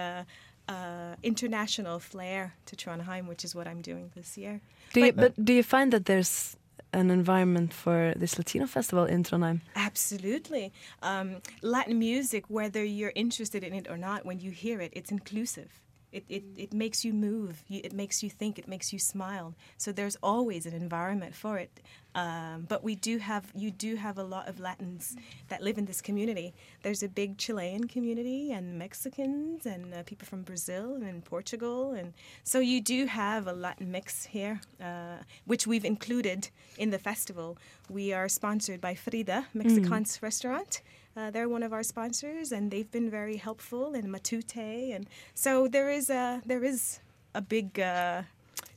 [0.71, 4.61] uh, international flair to Trondheim, which is what I'm doing this year.
[4.93, 6.57] Do you, but do you find that there's
[6.93, 9.61] an environment for this Latino festival in Trondheim?
[9.75, 10.73] Absolutely.
[11.03, 15.11] Um, Latin music, whether you're interested in it or not, when you hear it, it's
[15.11, 15.71] inclusive.
[16.13, 19.55] It, it, it makes you move, it makes you think, it makes you smile.
[19.77, 21.71] So there's always an environment for it.
[22.15, 25.17] Um, but we do have, you do have a lot of Latins
[25.49, 26.53] that live in this community.
[26.83, 31.93] There's a big Chilean community and Mexicans and uh, people from Brazil and Portugal.
[31.93, 36.99] And so you do have a Latin mix here, uh, which we've included in the
[36.99, 37.57] festival.
[37.89, 40.81] We are sponsored by Frida, Mexicans restaurant.
[41.17, 43.95] Uh, they're one of our sponsors, and they've been very helpful.
[43.95, 47.01] And Matute, and so there is a there is
[47.35, 48.23] a big uh,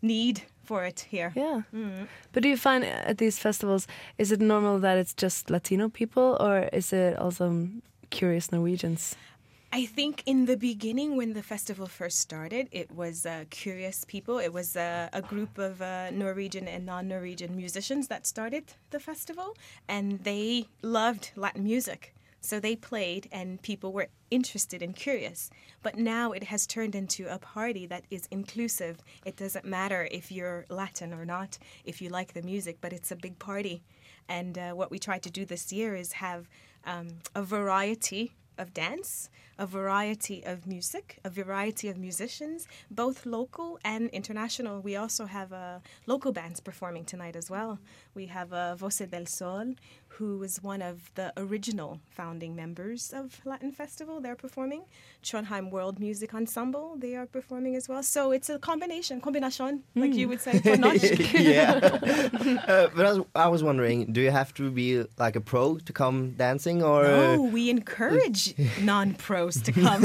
[0.01, 1.31] need for it here.
[1.35, 1.61] Yeah.
[1.73, 2.07] Mm.
[2.31, 6.37] But do you find at these festivals, is it normal that it's just Latino people
[6.39, 7.67] or is it also
[8.09, 9.15] curious Norwegians?
[9.75, 14.37] I think in the beginning, when the festival first started, it was uh, curious people.
[14.37, 18.99] It was uh, a group of uh, Norwegian and non Norwegian musicians that started the
[18.99, 19.57] festival,
[19.87, 22.13] and they loved Latin music.
[22.43, 25.49] So they played, and people were interested and curious.
[25.81, 28.97] But now it has turned into a party that is inclusive.
[29.25, 33.11] It doesn't matter if you're Latin or not, if you like the music, but it's
[33.11, 33.81] a big party.
[34.27, 36.49] And uh, what we tried to do this year is have
[36.85, 43.79] um, a variety of dance, a variety of music, a variety of musicians, both local
[43.83, 44.81] and international.
[44.81, 47.79] We also have uh, local bands performing tonight as well.
[48.15, 49.73] We have uh, Voce del Sol,
[50.17, 54.21] who is one of the original founding members of Latin Festival.
[54.21, 54.83] They're performing.
[55.23, 58.03] Trondheim World Music Ensemble, they are performing as well.
[58.03, 61.33] So it's a combination, combination, like you would say, for norsk.
[61.39, 61.71] yeah.
[62.67, 65.77] uh, but I was, I was wondering, do you have to be like a pro
[65.77, 70.01] to come dancing, or No, we encourage non-pros to come.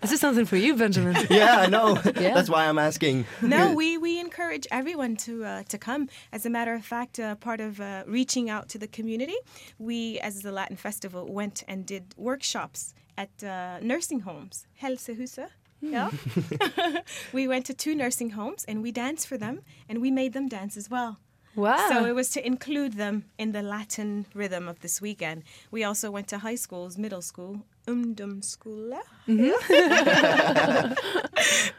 [0.00, 1.16] This is something for you, Benjamin.
[1.28, 1.98] yeah, I know.
[2.04, 2.32] Yeah.
[2.34, 3.26] That's why I'm asking.
[3.42, 6.08] no, we, we encourage everyone to uh, to come.
[6.32, 9.36] As a matter of fact, uh, part of uh, reaching out to the community,
[9.78, 15.50] we, as the Latin Festival, went and did workshops at uh, nursing homes, Helsehuset.
[15.80, 16.10] Yeah.
[17.32, 20.48] we went to two nursing homes and we danced for them and we made them
[20.48, 21.18] dance as well.
[21.56, 21.86] Wow.
[21.88, 25.42] So it was to include them in the Latin rhythm of this weekend.
[25.70, 28.98] We also went to high schools, middle school, ungdomsskole.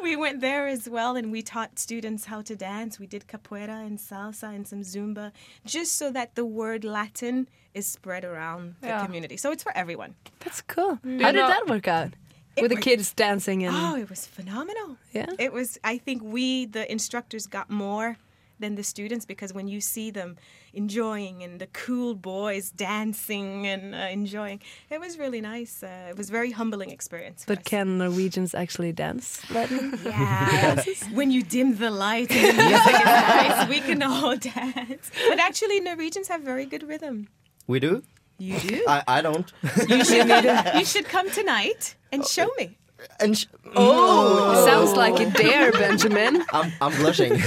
[0.01, 2.99] we went there as well and we taught students how to dance.
[2.99, 5.31] We did capoeira and salsa and some zumba
[5.65, 9.05] just so that the word Latin is spread around the Yeah.
[9.05, 9.37] community.
[9.37, 10.15] So it's for everyone.
[10.39, 10.97] That's cool.
[11.05, 11.21] Mm.
[11.21, 12.13] How did that work out?
[12.55, 14.97] It With the worked- kids dancing and Oh, it was phenomenal.
[15.11, 15.25] Yeah?
[15.37, 18.17] It was I think we the instructors got more
[18.59, 20.37] than the students because when you see them
[20.73, 25.83] enjoying and the cool boys dancing and uh, enjoying, it was really nice.
[25.83, 27.43] Uh, it was a very humbling experience.
[27.43, 29.99] for But can Norwegians actually dance Latin?
[30.05, 30.83] Yeah.
[31.13, 35.11] when you dim the light and the music is nice, we can all dance.
[35.29, 37.27] But actually, Norwegians have very good rhythm.
[37.67, 38.03] We do.
[38.37, 38.83] You do?
[38.87, 39.51] I, I don't.
[39.87, 40.27] You should,
[40.79, 42.77] you should come tonight and show me.
[43.19, 43.45] And sh-
[43.77, 46.43] Oh, sounds like a dare, Benjamin.
[46.53, 47.33] I'm, I'm blushing.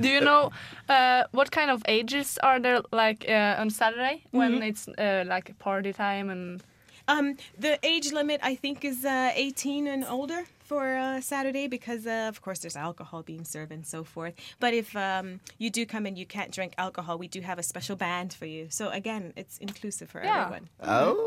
[0.00, 0.50] Do you know
[0.88, 4.68] uh, what kind of ages are there like uh, on Saturday when Mhm.
[4.68, 6.62] it's uh, like party time and
[7.06, 12.06] Um, the age limit, I think, is uh, 18 and older for uh, Saturday because,
[12.06, 14.32] uh, of course, there's alcohol being served and so forth.
[14.58, 17.62] But if um, you do come and you can't drink alcohol, we do have a
[17.62, 18.68] special band for you.
[18.70, 20.40] So, again, it's inclusive for Yeah.
[20.40, 20.68] everyone.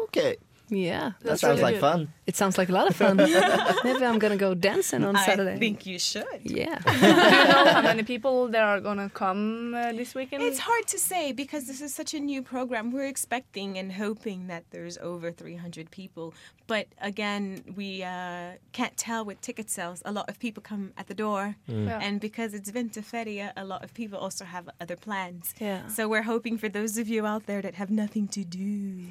[0.05, 0.37] Okay.
[0.69, 2.13] Yeah, That sounds like fun.
[2.25, 3.17] It sounds like a lot of fun.
[3.83, 5.53] Maybe I'm gonna go dancing on I Saturday.
[5.53, 6.41] I think you should.
[6.43, 6.79] Yeah.
[6.85, 10.43] do you know how many people there are gonna come uh, this weekend?
[10.43, 12.91] It's hard to say because this is such a new program.
[12.91, 16.33] We're expecting and hoping that there's over 300 people.
[16.67, 20.01] But again, we uh, can't tell with ticket sales.
[20.03, 21.55] A lot of people come at the door.
[21.69, 21.87] Mm.
[21.87, 21.99] Yeah.
[22.01, 25.55] And because it's Vinterferia, a lot of people also have other plans.
[25.59, 25.87] Yeah.
[25.87, 29.07] So we're hoping for those of you out there that have nothing to do,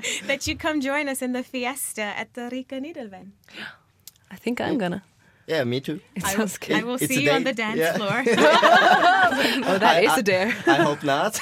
[0.26, 3.32] that you come join us in the fiesta at the Rika Nidelven.
[4.30, 5.02] I think I'm gonna.
[5.46, 6.00] Yeah, me too.
[6.16, 6.76] It I sounds good.
[6.76, 7.94] I will It's see you you on the dance Yeah.
[7.94, 8.24] floor.
[8.26, 10.48] oh, that I- is I- a dare.
[10.66, 11.40] I hope not.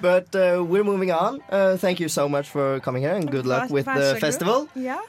[0.00, 1.40] but uh, we're moving on.
[1.50, 4.68] Uh, thank you so much for coming here, and good luck with the festival.
[4.74, 5.00] Yeah.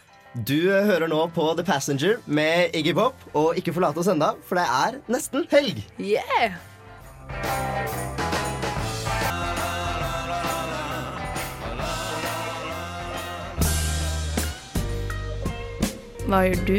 [0.44, 4.34] Du uh, hører nå på The Passenger med Iggy Pop, og ikke forlat oss enda,
[4.44, 5.80] for det er nesten helg.
[5.98, 6.60] Yeah!
[16.26, 16.78] Hva gjør du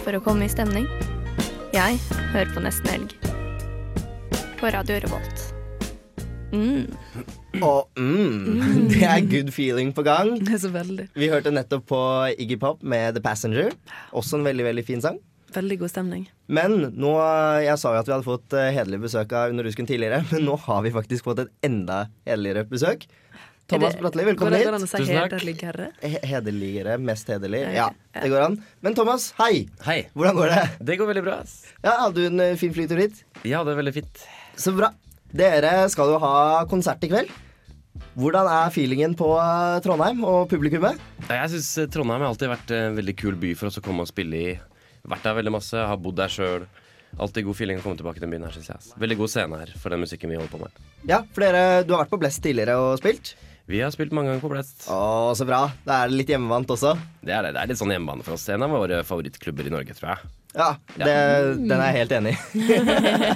[0.00, 0.86] for å komme i stemning?
[1.74, 1.98] Jeg
[2.32, 3.10] hører på Nesten Helg.
[4.56, 5.42] På Radio Revolt.
[6.56, 6.86] Mm.
[7.60, 10.32] Og mm, det er good feeling på gang.
[10.40, 11.10] Det er så veldig.
[11.20, 12.00] Vi hørte nettopp på
[12.40, 13.76] Iggy Pop med The Passenger.
[14.16, 15.20] Også en veldig veldig fin sang.
[15.52, 16.24] Veldig god stemning.
[16.48, 17.12] Men nå,
[17.66, 20.48] jeg sa jo at vi hadde fått eh, hederlig besøk av Under Rusken tidligere, men
[20.48, 23.04] nå har vi faktisk fått et enda hederligere besøk.
[23.68, 24.64] Thomas Bratli, velkommen hit.
[24.64, 25.32] går det an å si Tusen takk.
[25.34, 25.86] hederligere?
[26.24, 27.58] Hederligere, mest hederlig.
[27.76, 28.54] Ja, det går an.
[28.80, 29.66] Men Thomas, hei.
[29.84, 29.98] Hei.
[30.16, 30.62] Hvordan går det?
[30.88, 31.34] Det går veldig bra.
[31.42, 31.58] ass.
[31.84, 33.20] Ja, Hadde du en eh, fin flytur hit?
[33.44, 34.22] Ja, det er veldig fint.
[34.56, 34.88] Så bra.
[35.36, 36.32] Dere skal jo ha
[36.70, 37.28] konsert i kveld.
[38.16, 40.96] Hvordan er feelingen på eh, Trondheim og publikummet?
[41.28, 44.08] Jeg syns Trondheim har alltid vært en veldig kul by for oss å komme og
[44.08, 44.54] spille i.
[45.08, 46.64] Vært der veldig masse, har bodd der sjøl.
[47.20, 48.80] Alltid god feeling å komme tilbake til den byen her, synes jeg.
[48.80, 48.88] ass.
[49.00, 50.80] Veldig god scene her for den musikken vi holder på med.
[51.08, 53.34] Ja, for dere, Du har vært på Blest tidligere og spilt?
[53.68, 54.86] Vi har spilt mange ganger på Blest.
[54.88, 55.66] Å, så bra.
[55.84, 56.94] Da er det litt hjemmevant også.
[57.20, 57.50] Det er det.
[57.52, 58.46] Det er litt sånn hjemmebane for oss.
[58.48, 60.30] En av våre favorittklubber i Norge, tror jeg.
[60.56, 61.16] Ja, det,
[61.60, 62.38] den er jeg helt enig i.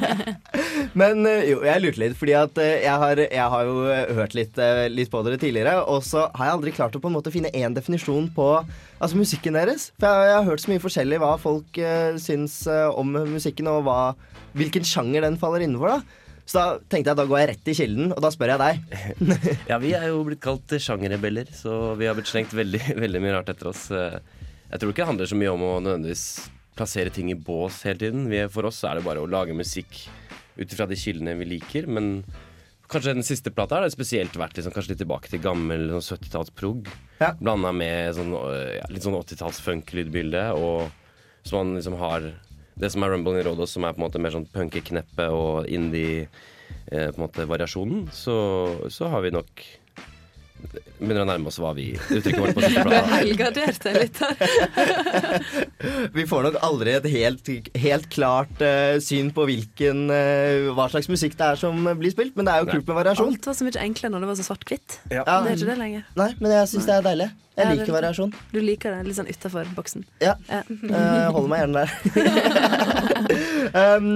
[1.02, 4.14] Men eh, jo, jeg lurte litt, fordi at eh, jeg har, jeg har jo eh,
[4.16, 4.56] hørt litt,
[4.96, 7.52] litt på dere tidligere, og så har jeg aldri klart å på en måte finne
[7.52, 9.90] én definisjon på altså, musikken deres.
[10.00, 13.68] For jeg, jeg har hørt så mye forskjellig hva folk uh, syns uh, om musikken,
[13.68, 14.00] og hva,
[14.56, 15.92] hvilken sjanger den faller innenfor.
[15.92, 16.21] da
[16.52, 18.96] så da tenkte jeg da går jeg rett i kilden, og da spør jeg deg.
[19.70, 23.36] Ja, vi er jo blitt kalt sjangerrebeller, så vi har blitt slengt veldig, veldig mye
[23.38, 23.86] rart etter oss.
[23.90, 24.18] Eh,
[24.72, 26.26] Jeg tror ikke det handler så mye om å nødvendigvis
[26.76, 28.28] plassere ting i bås hele tiden.
[28.32, 30.04] Vi, for oss er det bare å lage musikk
[30.56, 32.18] ut ifra de kildene vi liker, men
[32.92, 36.90] Kanskje den siste plata har spesielt vært liksom, kanskje litt tilbake til gammel sånn 70-tallsprog.
[37.22, 37.30] Ja.
[37.40, 40.42] Blanda med sånn, øh, ja, litt sånn 80-talls-funk-lydbilde.
[40.60, 40.90] Og
[41.48, 42.26] så man liksom har
[42.74, 45.68] det som er Rumble in Rodos, som er på en måte mer sånn punky-kneppe og
[45.70, 46.26] indie
[46.92, 48.36] eh, så,
[48.88, 49.64] så har vi nok
[51.02, 53.16] Begynner å nærme oss hva vi uttrykket vårt på siste plata.
[53.16, 54.36] helgardert deg litt her.
[56.16, 57.50] Vi får nok aldri et helt,
[57.82, 62.36] helt klart uh, syn på hvilken, uh, hva slags musikk det er som blir spilt,
[62.38, 63.34] men det er jo kult med variasjon.
[63.34, 65.00] Alt var så mye enklere når det var så svart-hvitt.
[65.10, 65.26] Ja.
[65.26, 66.06] Det er ikke det lenger.
[66.22, 67.32] Nei, men jeg syns det er deilig.
[67.52, 68.30] Jeg Ja, er liker litt- variasjon.
[68.52, 70.04] Du liker det litt sånn utafor boksen.
[70.24, 70.34] Ja.
[70.48, 71.90] Eh, holder meg gjerne der.
[73.98, 74.06] um,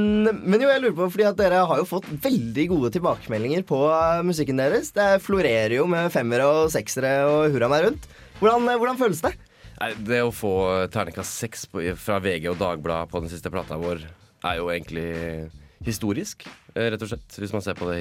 [0.46, 3.80] men jo, jeg lurer på, fordi at dere har jo fått veldig gode tilbakemeldinger på
[3.92, 4.92] eh, musikken deres.
[4.96, 8.08] Det florerer jo med femmere og seksere og hurra meg rundt.
[8.40, 9.34] Hvordan, eh, hvordan føles det?
[9.76, 10.54] Nei, det å få
[10.94, 11.66] terningkast seks
[12.00, 14.00] fra VG og Dagbladet på den siste plata vår,
[14.46, 15.50] er jo egentlig
[15.84, 17.36] historisk, eh, rett og slett.
[17.36, 18.00] Hvis man ser på det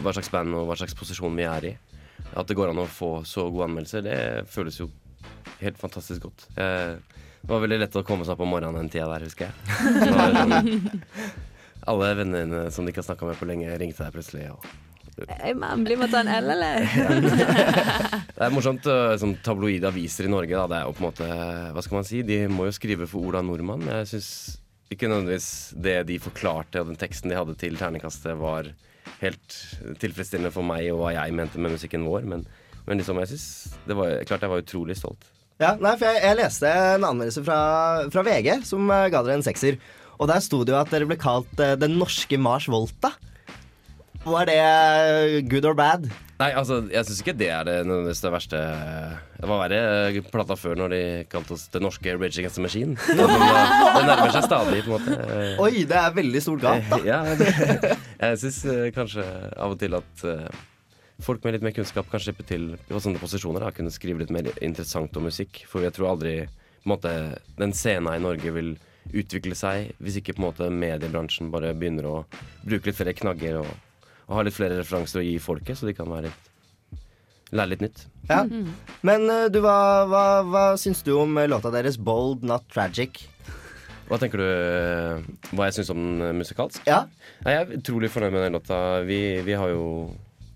[0.00, 1.76] hva slags band og hva slags posisjon vi er i.
[2.36, 4.18] At det går an å få så gode anmeldelser, det
[4.52, 4.88] føles jo
[5.60, 6.46] helt fantastisk godt.
[6.56, 6.94] Eh,
[7.40, 9.54] Det var veldig lett å komme seg opp om morgenen den tida der, husker jeg.
[10.12, 10.92] Sånn,
[11.88, 14.50] alle vennene som de ikke har snakka med på lenge, ringte deg plutselig.
[14.52, 14.60] Og
[15.40, 16.84] Hey man, bli med ta en L, eller?
[18.36, 18.84] Det er morsomt.
[18.86, 21.26] Sånn Som tabloide aviser i Norge, da, det er jo på en måte
[21.74, 22.20] Hva skal man si?
[22.24, 23.84] De må jo skrive for Ola Nordmann.
[23.88, 24.30] Jeg syns
[24.92, 28.70] ikke nødvendigvis det de forklarte og den teksten de hadde til terningkastet, var
[29.20, 29.58] helt
[30.02, 32.26] tilfredsstillende for meg og hva jeg mente med musikken vår.
[32.28, 32.46] Men,
[32.86, 35.28] men liksom, jeg synes det var klart jeg var utrolig stolt.
[35.60, 37.58] Ja, nei, for jeg, jeg leste en anmeldelse fra,
[38.12, 39.76] fra VG som eh, ga dere en sekser.
[40.20, 43.12] Og der sto det jo at dere ble kalt uh, Den norske Mars Volta.
[44.24, 46.10] Var det good or bad?
[46.40, 48.58] Nei, altså, jeg syns ikke det er det det verste.
[49.36, 51.00] Det var verre eh, plata før, når de
[51.32, 52.96] kalte oss det norske Rage Against the Machine.
[53.08, 53.26] Det,
[54.06, 55.16] nærmer seg stadig, på en måte.
[55.20, 57.00] Eh, Oi, det er veldig stort gap, da.
[57.10, 57.50] Ja, det,
[58.20, 58.60] jeg syns
[58.96, 60.62] kanskje av og til at eh,
[61.24, 63.64] folk med litt mer kunnskap kan slippe til på sånne posisjoner.
[63.66, 65.64] Da, kunne skrive litt mer interessant om musikk.
[65.68, 67.14] For jeg tror aldri på en måte,
[67.60, 68.74] den scenen i Norge vil
[69.16, 72.16] utvikle seg hvis ikke på en måte mediebransjen bare begynner å
[72.64, 73.70] bruke litt flere knagger og,
[74.30, 76.46] og ha litt flere referanser å gi folket, så de kan være litt
[77.50, 78.04] lære litt nytt.
[78.30, 78.44] Ja.
[79.06, 83.24] Men eh, du, hva, hva, hva syns du om eh, låta deres 'Bold Not Tragic'?
[84.06, 86.82] Hva tenker du eh, Hva jeg syns om den musikalsk?
[86.86, 87.04] Ja.
[87.42, 88.78] Nei, Jeg er utrolig fornøyd med den låta.
[89.06, 89.82] Vi, vi har jo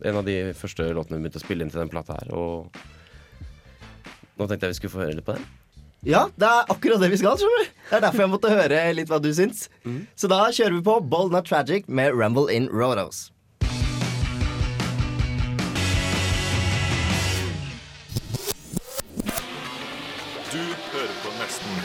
[0.05, 2.75] en av de første låtene vi begynte å spille inn til den plata her, og
[4.35, 5.45] nå tenkte jeg vi skulle få høre litt på den.
[6.05, 7.39] Ja, det er akkurat det vi skal.
[7.41, 9.71] skjønner du Det er derfor jeg måtte høre litt hva du syns.
[10.19, 13.31] Så da kjører vi på Bold Not Tragic med Rumble in Rodos.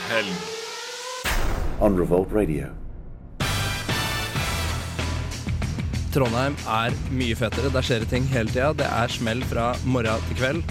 [0.10, 0.36] Helg.
[1.80, 2.68] on Revolt Radio.
[6.14, 7.70] Trondheim er mye fetere.
[7.72, 8.72] Der skjer det ting hele tida.
[8.80, 10.64] Det er smell fra morgen til kveld.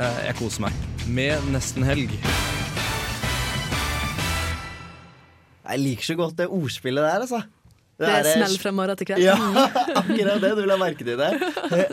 [0.00, 0.78] Eh, Jeg koser meg.
[1.10, 2.12] Med nesten helg.
[5.70, 7.42] Jeg liker så godt det ordspillet der, altså.
[8.00, 9.22] Det er smell fra morgen til kveld.
[9.22, 9.36] Ja,
[10.00, 10.54] akkurat det.
[10.56, 11.30] Du vil ha merke til det.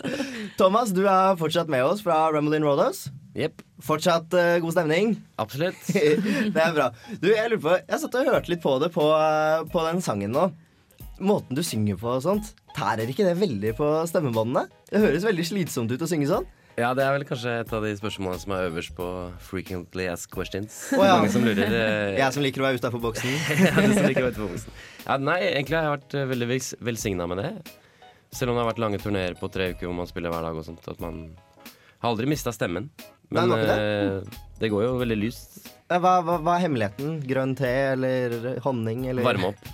[0.59, 3.09] Thomas, du er fortsatt med oss fra Rumble in Rodos.
[3.83, 5.11] Fortsatt uh, god stemning?
[5.37, 5.81] Absolutt.
[5.93, 6.87] det er bra.
[7.21, 10.01] Du, Jeg lurer på, jeg satt og hørte litt på det på, uh, på den
[10.05, 10.47] sangen nå.
[11.21, 14.67] Måten du synger på og sånt, tærer ikke det veldig på stemmebåndene?
[14.91, 16.45] Det høres veldig slitsomt ut å synge sånn.
[16.77, 19.05] Ja, det er vel kanskje et av de spørsmålene som er øverst på
[19.41, 20.75] Frequently Asked Questions.
[20.93, 21.15] Oh, ja.
[21.17, 21.73] Mange som lurer.
[21.73, 23.33] eh, Jeg som liker å være utafor boksen.
[23.65, 24.77] ja, du som liker å være utenfor boksen.
[25.07, 27.49] Ja, nei, egentlig har jeg vært veldig vel- velsigna med det.
[28.37, 30.61] Selv om det har vært lange turneer på tre uker hvor man spiller hver dag
[30.61, 30.85] og sånt.
[30.93, 31.23] At man
[31.97, 32.91] har aldri mista stemmen.
[33.27, 33.79] Nei, Men det var ikke
[34.17, 35.57] eh, det går jo veldig lyst.
[35.87, 37.19] Hva, hva, hva er hemmeligheten?
[37.27, 39.05] Grønn te eller honning?
[39.11, 39.25] Eller?
[39.27, 39.67] Varme opp.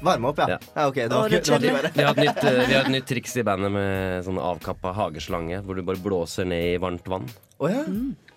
[0.00, 0.56] Varme opp, ja.
[0.56, 0.86] ja.
[0.88, 1.88] ok, det var ikke, det var.
[1.94, 5.60] Vi har, nytt, eh, vi har et nytt triks i bandet med sånn avkappa hageslange,
[5.64, 7.28] hvor du bare blåser ned i varmt vann.
[7.60, 7.84] Oh, ja.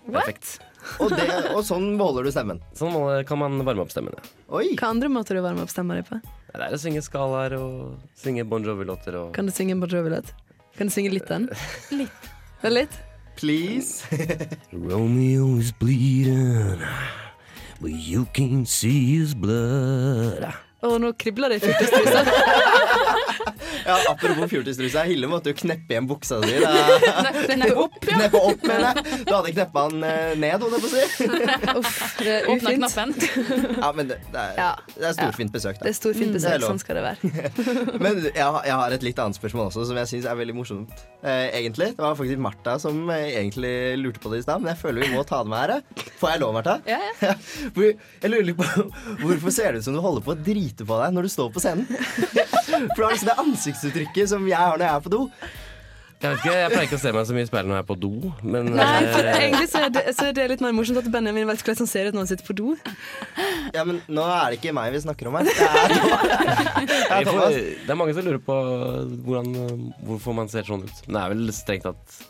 [0.08, 0.58] Perfekt.
[1.00, 2.60] Og, det, og sånn beholder du stemmen?
[2.76, 4.34] Sånn måler, kan man varme opp stemmen, ja.
[4.52, 6.20] Hva andre måter du varmer opp stemmen din på?
[6.54, 9.90] Det er å synge skalaer og synge Bon Jovi-låter og Kan du synge en Bon
[9.90, 10.36] Jovi-låt?
[10.78, 11.48] Kan du synge litt den?
[12.04, 12.30] Litt.
[12.68, 13.00] Litt?
[13.36, 14.04] Please.
[14.72, 16.80] Romeo is bleeding,
[17.82, 20.54] but you can see his blood.
[20.84, 22.24] Å, nå kribler det i fylkestrusa.
[23.88, 25.02] Ja, Apropos fjortistruse.
[25.10, 26.54] Hille måtte jo kneppe igjen buksa si.
[26.62, 27.32] Da.
[27.50, 28.16] Kneppe opp, ja.
[28.16, 29.18] Kneppe opp, mener jeg.
[29.28, 31.28] Du hadde kneppa den eh, ned, holdt jeg på å si.
[31.82, 33.14] Uff, det er Åpna knappen.
[33.84, 34.70] Ja, men det, det, er, Ja.
[34.96, 35.88] det er storfint besøk, da.
[35.88, 37.32] Det er storfint Mm, besøk, sånn skal det være.
[38.00, 40.56] Men jeg, har- jeg har et litt annet spørsmål også, som jeg syns er veldig
[40.56, 41.04] morsomt.
[41.24, 41.90] Eh, egentlig.
[41.98, 45.04] Det var faktisk Martha som eh, egentlig lurte på det i stad, men jeg føler
[45.10, 45.76] vi må ta det med her.
[45.82, 46.08] eh.
[46.22, 46.78] Får jeg lov, Martha?
[46.88, 47.36] Ja, ja.
[47.76, 48.88] Jeg lurer litt på
[49.24, 51.52] Hvorfor ser det ut som du holder på å drite på deg når du står
[51.56, 51.90] på scenen?
[52.96, 55.24] For liksom det ansiktsuttrykket som jeg har når jeg er på do.
[56.24, 57.84] Jeg vet ikke, jeg pleier ikke å se meg så mye i speilet når jeg
[57.84, 58.12] er på do,
[58.48, 61.10] men Nei, for eh, egentlig så er, det, så er det litt mer morsomt at
[61.12, 62.76] Benjamin vet hvordan han ser ut når han sitter på do.
[63.76, 65.50] Ja, men nå er det ikke meg vi snakker om her.
[65.50, 68.56] Det er, vi får, det er mange som lurer på
[69.26, 69.52] hvordan,
[70.08, 71.04] hvorfor man ser sånn ut.
[71.10, 72.22] Men det er vel strengt tatt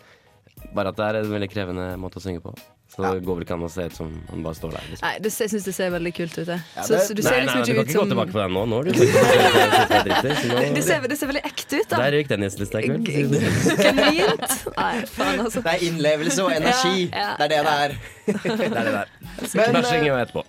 [0.74, 2.56] bare at det er en veldig krevende måte å synge på.
[2.94, 4.84] Så det går vel ikke an å se ut som han bare står der.
[4.92, 5.02] Liksom.
[5.08, 6.48] Nei, det, jeg syns det ser veldig kult ut.
[6.54, 8.32] Ja, det- så du ser nei, liksom nei, ikke du kan ut ikke gå tilbake
[8.36, 8.66] på den nå.
[8.70, 11.98] Nå du så nå- det, ser, det ser veldig ekte ut, da.
[12.04, 13.38] Der røyk den gjestelista i kveld.
[13.82, 14.54] Genuint.
[14.78, 15.64] Nei, faen, altså.
[15.66, 17.08] det er innlevelse og energi.
[17.10, 17.96] Ja, ja, det er det det er.
[18.44, 19.10] Det er det der.
[19.58, 20.44] Men, Bæsjing etterpå.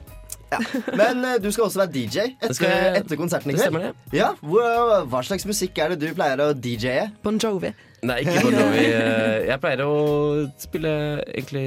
[0.94, 3.72] Men eh, du skal også være DJ etter, skal jeg- etter konserten i Det kveld.
[3.72, 7.08] stemmer Ja, hva, hva slags musikk er det du pleier å DJ-e?
[7.24, 7.72] Bon Jovi.
[8.06, 8.84] Nei, ikke Bon Jovi.
[9.00, 9.96] Eh, Jeg pleier å
[10.62, 10.92] spille
[11.32, 11.66] egentlig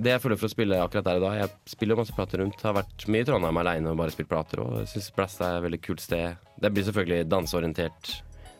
[0.00, 1.32] det jeg føler for å spille akkurat der og da.
[1.42, 2.62] Jeg spiller masse plater rundt.
[2.64, 4.62] Har vært mye i Trondheim aleine og bare spilt plater.
[4.64, 6.40] Og syns Blast er et veldig kult sted.
[6.60, 8.14] Det blir selvfølgelig danseorientert,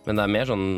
[0.06, 0.68] men det er mer sånn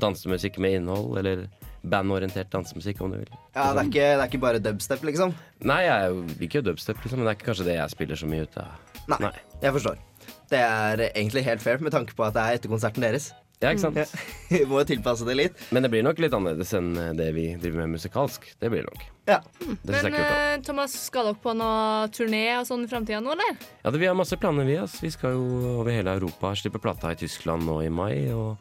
[0.00, 1.48] dansemusikk med innhold, eller
[1.80, 3.32] bandorientert dansemusikk, om du vil.
[3.54, 5.32] Ja, det er, ikke, det er ikke bare dubstep, liksom?
[5.64, 8.20] Nei, jeg er liker jo dubstep, liksom, men det er ikke kanskje det jeg spiller
[8.20, 8.96] så mye ut av.
[9.16, 9.32] Nei,
[9.64, 10.02] jeg forstår.
[10.50, 13.30] Det er egentlig helt fair med tanke på at det er etter konserten deres.
[13.60, 13.98] Ja, ikke sant?
[14.50, 15.58] Vi må jo tilpasse det litt.
[15.74, 18.46] Men det blir nok litt annerledes enn det vi driver med musikalsk.
[18.58, 19.02] Det blir det nok.
[19.28, 19.36] Ja.
[19.60, 20.16] Det Men kult.
[20.24, 23.58] eh, Thomas, skal dere på noe turné og sånn i framtida nå, eller?
[23.84, 24.78] Ja, det, Vi har masse planer, vi.
[24.80, 24.96] ass.
[25.04, 26.54] Vi skal jo over hele Europa.
[26.56, 28.32] Slippe plata i Tyskland nå i mai.
[28.32, 28.56] Og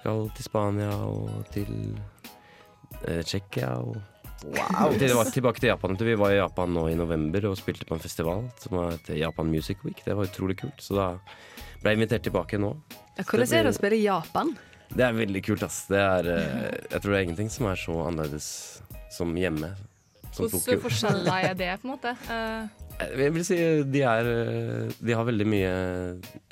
[0.00, 1.70] skal til Spania og til
[3.04, 3.76] eh, Tsjekkia.
[3.84, 3.96] Og
[4.44, 4.90] Wow.
[5.00, 5.94] tilbake, tilbake til Japan.
[5.96, 9.48] Vi var i Japan nå i november og spilte på en festival som het Japan
[9.48, 10.02] Music Week.
[10.04, 10.82] Det var utrolig kult.
[10.84, 11.06] Så da
[11.84, 12.72] ble invitert tilbake nå.
[13.18, 14.54] Ja, hvordan er det å spille i Japan?
[14.94, 15.84] Det er veldig kult, ass.
[15.90, 18.48] Det er, eh, jeg tror det er ingenting som er så annerledes
[19.14, 19.72] som hjemme.
[20.34, 22.14] Som hvordan forskjeller er det, på en måte?
[22.30, 22.82] Eh,
[23.18, 23.56] Jeg vil si
[23.90, 25.72] de er eh, De har veldig mye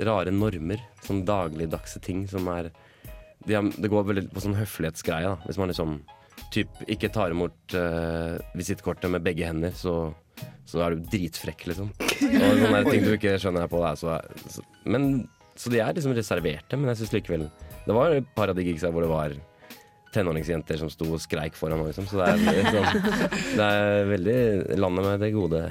[0.09, 0.83] rare normer.
[1.07, 2.73] Sånn dagligdagse ting som er
[3.47, 5.47] de har, Det går veldig på sånn høflighetsgreie, da.
[5.47, 6.01] Hvis man liksom
[6.53, 10.13] typ ikke tar imot uh, visittkortet med begge hender, så,
[10.69, 11.93] så er du dritfrekk, liksom.
[11.99, 14.19] Og sånne ting du ikke skjønner på deg, så,
[14.49, 15.27] så Men
[15.59, 17.47] Så de er liksom reserverte, men jeg syns likevel
[17.87, 19.35] Det var et par av de gigsa hvor det var
[20.13, 22.09] tenåringsjenter som sto og skreik foran meg, liksom.
[22.09, 23.09] Så det er, liksom,
[23.59, 24.39] det er veldig
[24.81, 25.63] landet med det gode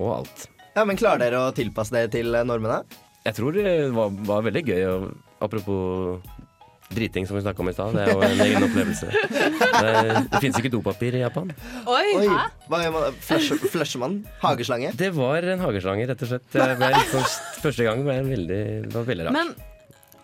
[0.00, 0.46] og alt.
[0.76, 2.82] Ja, Men klarer dere å tilpasse det til normene?
[3.26, 4.84] Jeg tror det var, var veldig gøy.
[4.88, 6.22] Og apropos
[6.90, 7.94] driting, som vi snakka om i stad.
[7.94, 9.06] Det er jo en egen opplevelse.
[9.10, 9.94] Det,
[10.32, 11.52] det fins ikke dopapir i Japan.
[11.86, 12.26] Oi!
[12.70, 13.18] Hva gjør man?
[13.24, 14.16] Flusher, flusher man?
[14.42, 14.90] Hageslange?
[14.98, 16.60] Det var en hageslange, rett og slett.
[17.14, 17.26] Sånn,
[17.62, 19.36] første gang ble veldig, det var veldig rart.
[19.38, 19.52] Men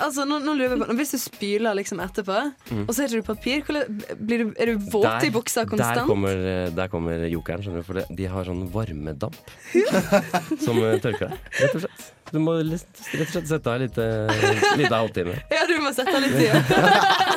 [0.03, 2.83] altså, nå, nå lurer vi på Hvis du spyler liksom etterpå, Mm.
[2.89, 6.01] og så heter du papir, hvordan, blir du, er du våt i buksa konstant?
[6.03, 6.43] Der kommer,
[6.75, 7.87] der kommer jokeren, skjønner du.
[7.87, 9.39] For de har sånn varmedamp
[10.67, 12.13] som eh, tørker deg, rett og slett.
[12.33, 14.07] Du må rett og slett sette av en lite,
[14.81, 15.37] lite halvtime.
[15.57, 16.53] Ja, du må sette av litt tid.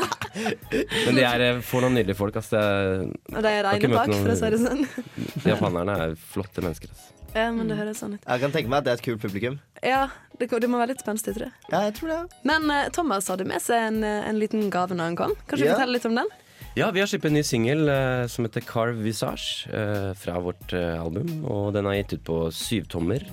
[1.06, 2.58] Men de er eh, for noen nydelige folk, Altså.
[2.58, 4.84] Det er, Og de er reine bak, for å si det sånn.
[5.52, 7.16] Japanerne er flotte mennesker, Altså.
[7.30, 8.24] Ja, men det høres sånn ut.
[8.26, 9.60] Jeg kan tenke meg at det er et kult publikum.
[9.86, 10.08] Ja,
[10.42, 11.54] det, det må være litt spenstig, tror jeg.
[11.70, 12.20] Ja, jeg tror det.
[12.50, 15.36] Men uh, Thomas hadde med seg en, eh, en liten gave når han kom.
[15.46, 15.76] Kan du Ja.
[15.76, 16.32] fortelle litt om den?
[16.78, 20.74] Ja, vi har sluppet en ny singel uh, som heter Carve Visage uh, fra vårt
[20.74, 21.44] eh, album.
[21.50, 23.26] Og den er gitt ut på syvtommer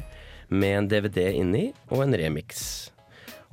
[0.48, 2.90] med en DVD inni og en remix.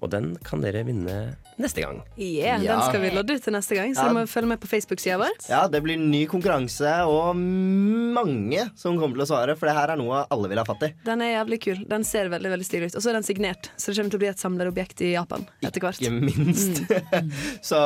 [0.04, 1.14] Og den kan dere vinne
[1.62, 2.02] neste gang.
[2.18, 2.74] Yeah, Ja.
[2.74, 4.08] Den skal vi lodde ut til neste gang, så Ja.
[4.10, 5.32] dere må følge med på Facebook-sida vår.
[5.48, 9.94] Ja, det blir ny konkurranse og mange som kommer til å svare, for det her
[9.94, 10.94] er noe alle vil ha fatt i.
[11.06, 11.86] Den er jævlig kul.
[11.88, 12.96] Den ser veldig veldig stilig ut.
[12.98, 15.48] Og så er den signert, så det kommer til å bli et samlerobjekt i Japan
[15.64, 16.02] etter hvert.
[16.02, 16.84] Ikke minst.
[17.70, 17.80] så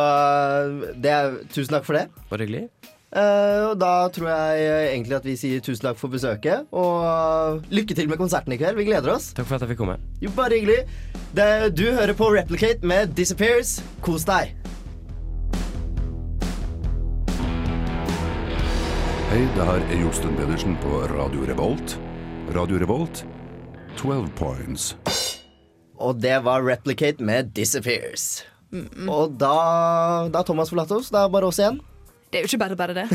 [0.97, 2.08] det er, tusen takk for det.
[2.32, 2.70] Bare hyggelig.
[3.08, 7.95] Eh, og da tror jeg egentlig at vi sier tusen takk for besøket, og lykke
[7.95, 8.76] til med konserten i kveld.
[8.76, 9.30] Vi gleder oss.
[9.38, 9.95] Takk for at jeg fikk komme.
[10.20, 10.82] Jo, bare hyggelig.
[11.38, 11.47] Det,
[11.78, 13.78] du hører på Replicate med Disappears.
[14.03, 14.51] Kos deg.
[19.28, 21.97] Hei, det her er Josten Pedersen på Radio Revolt.
[22.55, 23.26] Radio Revolt,
[23.99, 24.91] 12 points.
[25.99, 28.43] Og det var Replicate med Disappears.
[28.72, 29.51] Mm, Og da,
[30.32, 31.10] da har Thomas forlatt oss.
[31.12, 31.80] Det er bare oss igjen.
[32.38, 33.05] Det er jo ikke bare bare det.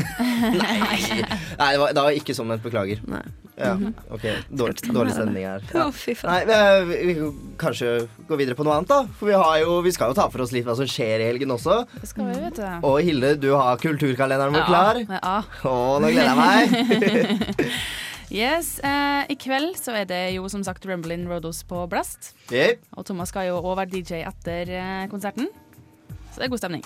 [1.59, 2.63] Nei, det var, det var ikke sånn ment.
[2.63, 2.99] Beklager.
[3.53, 3.93] Ja, Mhm.
[4.11, 5.61] ok, Dårlig, dårlig stemning her.
[5.69, 6.47] Faen.
[6.49, 7.91] Nei, vi, vi kan kanskje
[8.27, 9.03] gå videre på noe annet, da.
[9.19, 11.27] For vi, har jo, vi skal jo ta for oss litt hva som skjer i
[11.29, 11.83] helgen også.
[12.01, 12.65] Det skal vi, vet du.
[12.89, 14.99] Og Hilde, du har kulturkalenderen vår klar.
[15.05, 15.35] Ja.
[15.69, 17.77] Å, nå gleder jeg meg.
[18.33, 22.31] Yes, eh, I kveld så er det jo som sagt Rumblin' Rodos på Blast.
[22.49, 22.79] Yep.
[22.97, 25.51] Og Thomas skal jo også være DJ etter eh, konserten.
[26.33, 26.85] Så det er god stemning.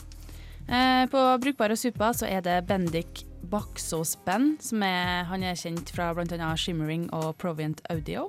[0.68, 5.92] Eh, på Brukbare Suppa så er det Bendik Baksås Band, som er, han er kjent
[5.96, 6.52] fra bl.a.
[6.60, 8.28] Shimmering og Proviant Audio.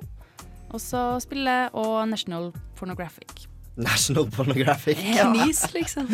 [0.69, 3.47] Og så spiller og National Pornographic.
[3.75, 5.01] National Pornographic.
[5.17, 5.31] Ja.
[5.35, 6.07] Nis, liksom.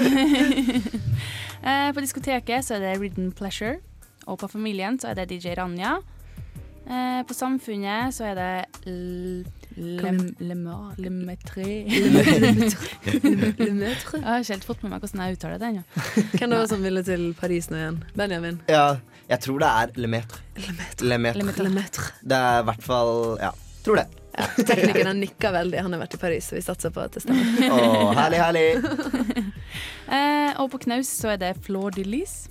[1.69, 3.78] eh, på diskoteket så er det Ridden Pleasure.
[4.26, 5.99] Og på Familien så er det DJ Ranja.
[6.86, 8.95] Eh, på Samfunnet så er det
[9.78, 11.65] l- lem, lema, Lemetre
[13.05, 14.19] Lemaitre.
[14.19, 15.84] Jeg har ikke helt fått med meg hvordan jeg uttaler det ennå.
[16.36, 17.97] Hvem det var som ville til Paris nå igjen?
[18.17, 18.59] Benjamin?
[18.71, 18.86] Ja,
[19.30, 20.41] jeg tror det er Lemaitre.
[21.01, 21.63] Lemaitre.
[21.65, 22.09] Lemaitre.
[22.23, 23.51] Det er i hvert fall Ja,
[23.86, 24.07] tror det.
[24.36, 25.80] Ja, teknikeren nikker veldig.
[25.86, 27.69] Han har vært i Paris, så vi satser på at det stemmer.
[27.71, 28.65] Oh, herlig, herlig.
[30.05, 32.43] Eh, og på Knaus så er det Flor de Lis.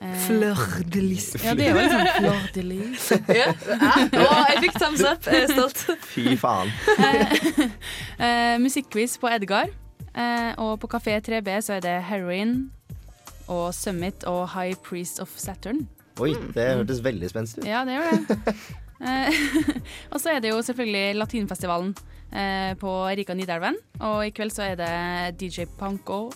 [0.00, 1.26] Fleur de lis.
[1.44, 3.10] Ja, det er jo liksom fleur de Lis.
[3.36, 3.50] Ja.
[3.52, 5.26] Å, jeg fikk thumbs up.
[5.28, 5.82] Jeg er stolt.
[6.08, 6.72] Fy faen.
[8.20, 9.68] Eh, Musikkquiz på Edgar.
[10.14, 12.70] Eh, og på Kafé 3B så er det Heroin
[13.50, 15.84] og Summit og High Priest of Saturn.
[16.20, 17.68] Oi, det hørtes veldig spenstig ut.
[17.68, 18.56] Ja, det gjør det.
[19.00, 19.38] Eh,
[20.12, 21.94] og så er det jo selvfølgelig Latinfestivalen
[22.32, 23.78] eh, på Rika Nidelven.
[24.00, 24.92] Og i kveld så er det
[25.40, 26.26] DJ Panko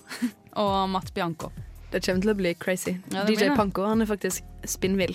[0.60, 1.52] og Matt Bianco.
[1.94, 2.96] Det kommer til å bli crazy.
[3.14, 3.54] Ja, DJ det.
[3.54, 5.14] Panko han er faktisk spinnvill.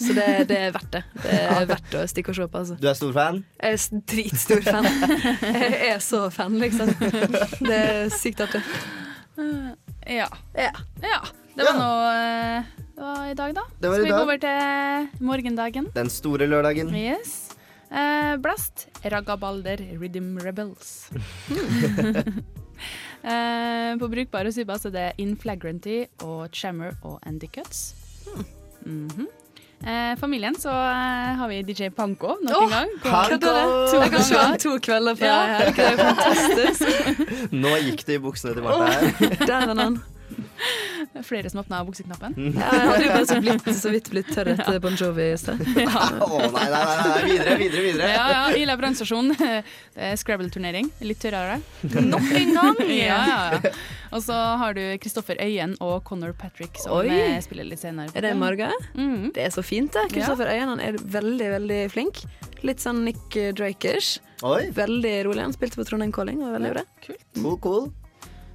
[0.00, 1.02] Så det, det er verdt det.
[1.24, 2.60] Det er verdt å stikke og se på.
[2.62, 2.76] Altså.
[2.78, 3.40] Du er stor fan?
[3.58, 4.86] Jeg er dritstor fan.
[5.42, 6.94] Jeg er så fan, liksom.
[7.66, 8.62] Det er sykt artig.
[9.40, 10.30] Eh, ja.
[10.54, 10.70] Ja.
[11.02, 11.20] ja.
[11.56, 13.66] Det var nå eh, det var i dag, da.
[13.80, 14.06] Det var i dag.
[14.06, 15.90] Så vi går over til morgendagen?
[15.98, 16.94] Den store lørdagen.
[16.94, 17.56] Yes.
[17.90, 21.10] Eh, Blast, Ragabalder, Rhythm Rebels.
[23.24, 27.48] eh, på brukbare subber så er det Inflagranty og Chammer og Andy
[28.86, 29.26] Mm -hmm.
[29.88, 32.88] eh, familien så eh, har vi DJ Panko nok oh, en gang.
[33.02, 33.46] Panko!
[33.90, 35.46] To Jeg kan se han to kvelder på Ja.
[35.46, 35.72] her.
[35.72, 36.82] Det er fantastisk.
[37.62, 39.46] Nå gikk det i buksene til Marte her.
[39.46, 40.02] Der er han.
[41.16, 42.34] Er flere som åpna bukseknappen.
[42.54, 45.36] Ja, jeg hadde jo bare så, blitt, så vidt blitt tørr etter Bon Jovi i
[45.40, 45.60] sted.
[45.66, 48.10] Å nei, nei, nei, nei, videre, videre, videre.
[48.12, 49.32] Ja, ja, Ila brannstasjon.
[50.10, 50.90] Er Scrabble-turnering.
[51.04, 51.58] Litt tørrere.
[51.82, 52.82] Nok en gang!
[52.88, 53.72] ja, ja, ja.
[54.10, 57.06] Og så har du Kristoffer Øyen og Connor Patrick som Oi.
[57.14, 58.10] eh, spiller litt senere.
[58.18, 58.72] Er det Marga?
[58.96, 60.08] Det er så fint, det.
[60.14, 62.24] Kristoffer Øyen han er veldig, veldig flink.
[62.66, 64.18] Litt sånn Nick Drakers.
[64.42, 65.44] Veldig rolig.
[65.46, 66.42] Han spilte på Trondheim Calling.
[66.44, 66.84] og Veldig bra.
[67.06, 67.86] Cool, cool.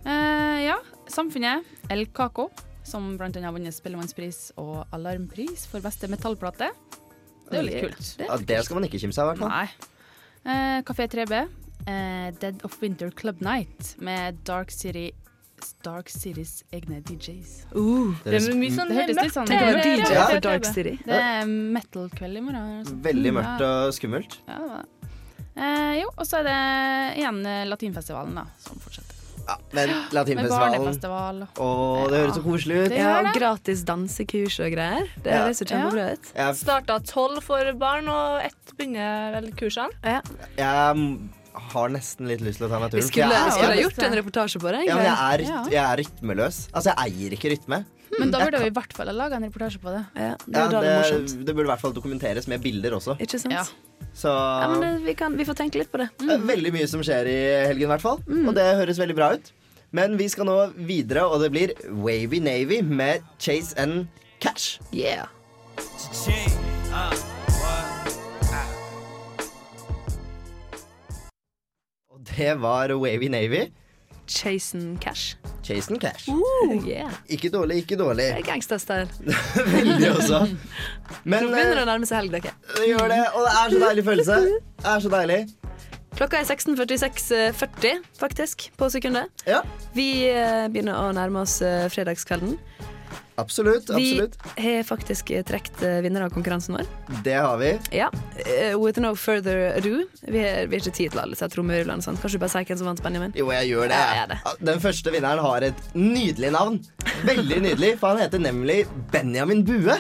[0.06, 0.76] Uh, ja,
[1.12, 1.66] Samfunnet.
[1.90, 2.50] El Caco,
[2.86, 6.72] som annet har vunnet Spellemannspris og Alarmpris for beste metallplate.
[7.46, 8.14] Det er jo litt kult.
[8.24, 9.54] Ja, det skal man ikke kimse av, i hvert fall.
[9.54, 9.92] Nei.
[10.46, 11.44] Eh, Kafé 3B.
[11.86, 15.12] Eh, Dead of Winter Club Night med Dark City
[15.86, 17.54] Dark Citys egne DJs.
[17.72, 19.50] Uh, det er mye sånn Det hørtes litt sånn.
[19.50, 20.96] Det er DJ Ja, for Dark City.
[21.06, 22.80] Det er metal-kveld i morgen.
[22.82, 22.98] altså.
[23.06, 24.38] Veldig mørkt og skummelt.
[24.50, 24.86] Ja, det var.
[25.56, 26.56] Eh, jo, og så er det
[27.22, 29.05] igjen eh, Latinfestivalen, da, som fortsetter.
[29.48, 32.96] Ja, men Latinfestivalen Og det høres så koselig ut.
[32.98, 35.08] Ja, og gratis dansekurs og greier.
[35.22, 35.44] Det Ja.
[35.46, 36.32] høres jo kjempebra ut.
[36.36, 36.52] Ja.
[36.54, 39.92] Starta tolv for barn, og ett begynner vel kursene.
[40.04, 40.22] jeg
[41.56, 43.04] har nesten litt lyst til å ta meg Vi turen.
[43.04, 44.86] Vi skulle, jeg skulle ha jeg- gjort en reportasje på det.
[44.88, 45.18] Ja, men jeg
[45.48, 46.68] er, jeg er rytmeløs.
[46.74, 47.86] Altså, jeg eier ikke rytme.
[48.20, 50.06] Men da burde vi i hvert fall ha laga en reportasje på det.
[50.16, 53.18] Ja, Ja, det, det burde i hvert fall dokumenteres med bilder også.
[53.20, 53.52] Ikke sant?
[53.54, 53.64] Ja.
[54.16, 56.08] Så Ja, men det, vi, kan, vi får tenke litt på det.
[56.24, 58.22] er veldig mye som skjer i helgen, i hvert fall.
[58.28, 58.48] Mm.
[58.48, 59.52] Og det høres veldig bra ut.
[59.96, 60.56] Men vi skal nå
[60.88, 61.74] videre, og det blir
[62.04, 64.08] Wavy Navy med Chase and
[64.44, 64.80] Cash.
[64.96, 65.28] Yeah.
[72.12, 73.66] Og det var Wavy Navy.
[74.28, 75.36] Chasen Cash.
[75.66, 76.26] Chasen Cash.
[76.26, 76.88] Cash.
[76.88, 77.12] yeah.
[77.30, 78.26] Ikke dårlig, ikke dårlig.
[78.32, 79.08] Det er gangsterstyle.
[79.76, 80.42] Veldig også.
[81.24, 82.56] Men Nå begynner det eh, å nærme seg helg, dere.
[82.78, 84.40] det gjør det, og det er så deilig følelse.
[84.82, 85.40] Det er så deilig.
[86.16, 89.46] Klokka er 16.46,40 faktisk på sekundet.
[89.50, 89.62] Ja.
[89.98, 92.56] Vi eh, begynner å nærme oss eh, fredagskvelden.
[93.38, 93.90] Absolutt.
[93.90, 94.38] absolutt.
[94.56, 96.86] Vi har faktisk eh, trukket eh, vinner av konkurransen vår.
[97.26, 97.74] Det har vi.
[97.92, 98.10] Ja.
[98.46, 100.06] eh, with no further ado.
[100.22, 102.02] Vi har, vi har ikke tid til alle disse trommerullene.
[102.06, 102.16] Sånn.
[102.22, 103.36] Kanskje du bare sier hvem som vant, Benjamin?
[103.36, 104.00] Jo, jeg gjør det.
[104.00, 104.40] Ja, jeg det.
[104.72, 106.80] Den første vinneren har et nydelig navn.
[107.28, 110.00] Veldig nydelig, for han heter nemlig Benjamin Bue.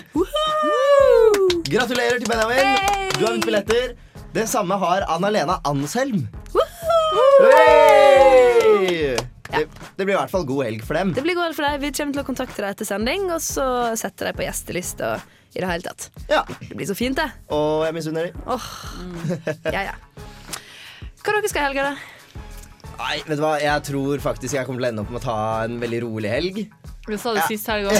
[1.67, 2.75] Gratulerer til Benjamin.
[3.19, 3.95] Du har vunnet billetter.
[4.35, 6.27] Det samme har Anna-Lena Anshelm.
[7.51, 9.15] Hey!
[9.51, 9.65] Det,
[9.97, 11.13] det blir i hvert fall god helg for dem.
[11.15, 11.79] Det blir god helg for deg.
[11.83, 13.65] Vi kommer til å kontakte deg etter sending, og så
[13.99, 16.09] sette deg på gjesteliste og i det hele tatt.
[16.27, 16.41] Ja.
[16.59, 17.29] Det blir så fint, det.
[17.55, 18.41] Og jeg misunner dem.
[18.51, 18.65] Åh.
[19.71, 19.95] Ja, ja.
[21.23, 22.24] Hva dere skal i helga, da?
[22.97, 23.55] Nei, vet du hva?
[23.61, 26.29] Jeg tror faktisk jeg kommer til å ende opp med å ta en veldig rolig
[26.31, 26.59] helg.
[27.05, 27.47] Det sa det Ja.
[27.51, 27.97] sist helg òg.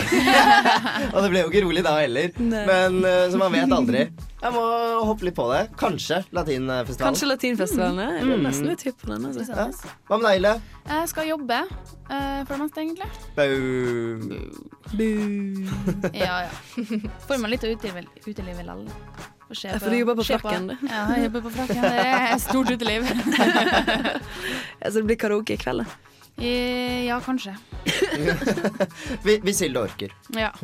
[1.14, 2.32] Og det ble jo ikke rolig da heller.
[2.42, 2.64] Nei.
[2.66, 4.06] Men eh, så man vet aldri.
[4.42, 4.64] Jeg må
[5.06, 5.60] hoppe litt på det.
[5.78, 7.06] Kanskje Latinfestivalen.
[7.12, 8.00] Kanskje Latinfestivalen?
[8.02, 8.44] Jeg er Mm.
[8.48, 9.26] nesten litt hypp på den.
[9.30, 9.46] Altså.
[9.46, 9.68] Ja.
[10.10, 10.54] Hva med deg, Ile?
[10.90, 13.10] Jeg skal jobbe uh, for det meste, egentlig.
[13.38, 13.56] Bau.
[16.16, 16.52] Ja, ja.
[17.28, 18.84] Får meg litt uteliv uteliv i lall.
[19.46, 20.76] Får se Ja, for du jobber på frakken, du.
[20.90, 21.82] Ja, jeg jobber på frakken.
[21.86, 23.02] Det er stort uteliv.
[24.90, 25.86] Så det blir karaoke i kveld, da.
[26.44, 27.54] I- Ja, kanskje.
[29.46, 30.12] Hvis Hilde orker.
[30.36, 30.50] Ja.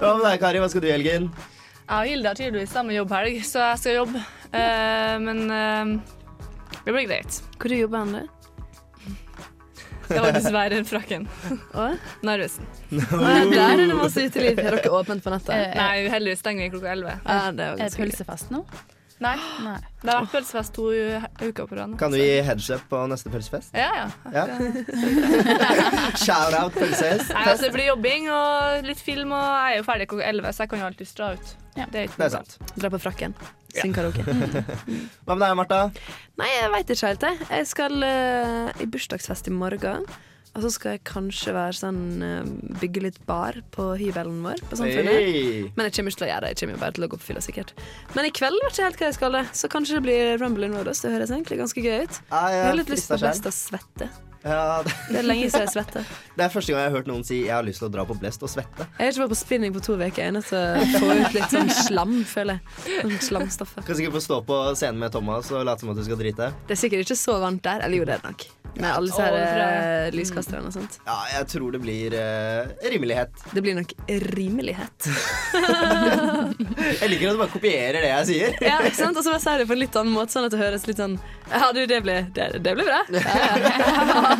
[0.00, 0.58] Hva med deg, Kari?
[0.62, 1.28] Hva skal du i helgen?
[1.86, 4.22] Jeg og Hilde har tydeligvis samme jobbhelg, så jeg skal jobbe.
[4.50, 5.92] Eh, men eh,
[6.86, 7.38] det blir greit.
[7.60, 8.24] Hvor du jobber du?
[10.06, 11.24] Det var dessverre frakken.
[12.26, 12.66] Narvesen.
[12.90, 14.58] Der er det masse uteliv.
[14.62, 15.50] Er dere åpent på nettet?
[15.54, 17.14] Eh, Nei, heldigvis stenger vi klokka 11.
[17.26, 18.60] Ja, jo Er det pølsefest nå?
[19.24, 19.34] Nei.
[19.66, 19.76] Nei.
[20.02, 21.94] Det har vært pølsefest to uker på rad.
[22.00, 23.74] Kan du gi heads up på neste pølsefest?
[23.76, 24.06] Ja, ja.
[24.34, 24.44] Ja.
[26.24, 27.32] Shout-out pølsefest.
[27.32, 30.52] Nei, altså, det blir jobbing og litt film, og jeg er jo ferdig klokka 11,
[30.52, 31.54] så jeg kan jo alltids dra ut.
[31.76, 32.76] Det er, ikke Det er noe sant.
[32.76, 33.36] Dra på frakken.
[33.76, 34.24] Syng karaoke.
[35.26, 35.80] Hva med deg, Martha?
[36.40, 37.50] Nei, jeg veit ikke helt, jeg.
[37.50, 40.06] Jeg skal uh, i bursdagsfest i morgen.
[40.56, 42.50] Og så skal jeg kanskje være sånn eh,
[42.80, 44.62] bygge litt bar på hybelen vår.
[44.70, 45.12] På Samfunnet.
[45.12, 45.66] Hey.
[45.76, 46.52] Men jeg kommer ikke til å gjøre det.
[46.54, 47.74] Jeg kommer bare til å gå på fylla, sikkert.
[48.16, 49.36] Men i kveld vet ikke helt hva jeg skal.
[49.36, 49.44] det.
[49.60, 51.04] Så kanskje det blir Rumble in Rodos.
[51.04, 52.22] Det høres egentlig ganske gøy ut.
[52.32, 54.08] Ja, jeg har litt lyst på å svette.
[54.46, 56.04] Ja, det, Det er lenge siden jeg svetter.
[56.36, 58.04] det er første gang jeg har hørt noen si 'jeg har lyst til å dra
[58.06, 58.86] på blest og svette'.
[58.98, 60.22] Jeg har ikke vært på spinning på to uker.
[60.22, 63.00] Jeg er nødt til å få ut litt sånn slam, føler jeg.
[63.02, 63.82] Sånn slamstoffer.
[63.86, 66.52] Kan sikkert få stå på scenen med Thomas og late som at du skal drite.
[66.68, 67.82] Det er sikkert ikke så varmt der.
[67.82, 68.46] Eller jo, det er det nok.
[68.76, 70.98] Med alle disse her eh, lyskasterne og sånt.
[71.06, 73.32] Ja, jeg tror det blir uh, rimelighet.
[73.54, 73.94] Det blir nok
[74.36, 75.08] rimelighet.
[77.00, 78.58] Jeg liker at du bare kopierer det jeg sier.
[78.60, 79.16] Ja, ikke sant?
[79.16, 81.00] Og så bare sier det på en litt annen måte, sånn at det høres litt
[81.00, 81.16] sånn
[81.48, 83.00] Ja, du, det blir, det, det blir bra.
[83.16, 84.35] Ja, ja.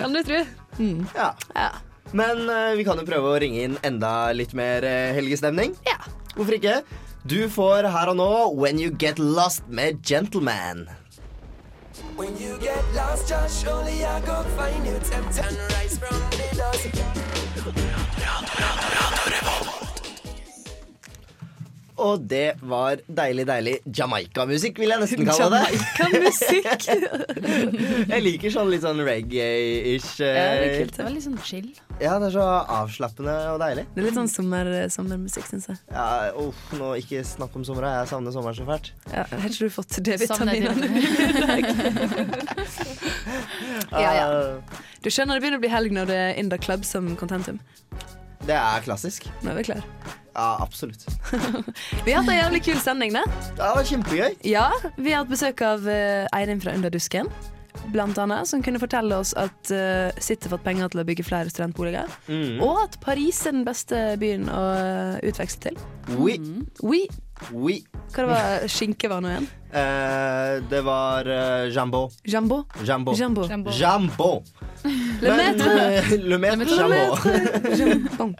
[0.00, 0.42] Kan du tro.
[0.78, 1.04] Mm.
[1.16, 1.32] Ja.
[1.54, 1.70] Ja.
[2.12, 5.76] Men uh, vi kan jo prøve å ringe inn enda litt mer uh, helgestemning.
[5.86, 5.98] Ja.
[6.34, 6.80] Hvorfor ikke?
[7.28, 10.88] Du får her og nå When You Get Lost med Gentleman.
[12.16, 14.98] When you get lost, Josh, only I go find you.
[15.00, 17.29] Tempting rise from the dust.
[22.00, 25.80] Og det var deilig, deilig Jamaica-musikk, vil jeg nesten kalle det.
[25.98, 26.86] Jamaica-musikk.
[28.14, 30.14] jeg liker sånn litt sånn reggae-ish.
[30.22, 30.96] Ja, det er eh, kult.
[30.96, 31.68] Det var litt sånn chill.
[32.00, 32.46] Ja, det er så
[32.80, 33.84] avslappende og deilig.
[33.94, 35.80] Det er litt sånn sommer, sommermusikk, syns jeg.
[35.92, 36.06] Ja,
[36.40, 37.98] uff, nå Ikke snakk om sommeren.
[38.00, 38.92] Jeg savner sommeren så fælt.
[39.12, 40.72] Ja, har ikke du fått D-vitaminene?
[40.80, 41.64] dine i dag.
[43.92, 44.30] ja, ja.
[44.30, 47.14] Eh, Du skjønner det begynner å bli helg når det er in the club som
[47.16, 47.60] contentum.
[48.46, 49.28] Det er klassisk.
[49.44, 49.84] Nå er vi klar.
[50.30, 51.04] Ja, absolutt.
[52.06, 53.24] Vi har hatt en jævlig kul sending, det.
[53.26, 54.36] Ja, det var kjempegøy.
[54.46, 54.66] Ja,
[54.96, 57.28] vi har hatt besøk av eh, Eirin fra Underdusken.
[57.90, 61.24] Blant annet, som kunne fortelle oss at uh, City har fått penger til å bygge
[61.26, 62.10] flere studentboliger.
[62.30, 62.60] Mm.
[62.62, 65.80] Og at Paris er den beste byen å uh, utveksle til.
[66.18, 66.36] Oui.
[66.86, 67.04] Oui.
[67.50, 67.80] Oui.
[68.14, 69.48] Hva det var skinke var nå igjen?
[69.72, 72.10] Eh, det var uh, Jambo.
[72.24, 72.64] Jambo?
[72.84, 73.14] Jambo.
[73.14, 73.70] Jambo.
[73.70, 74.42] Jambo.
[75.20, 75.66] Le maître.
[75.68, 78.34] eh, Le maître Jambo.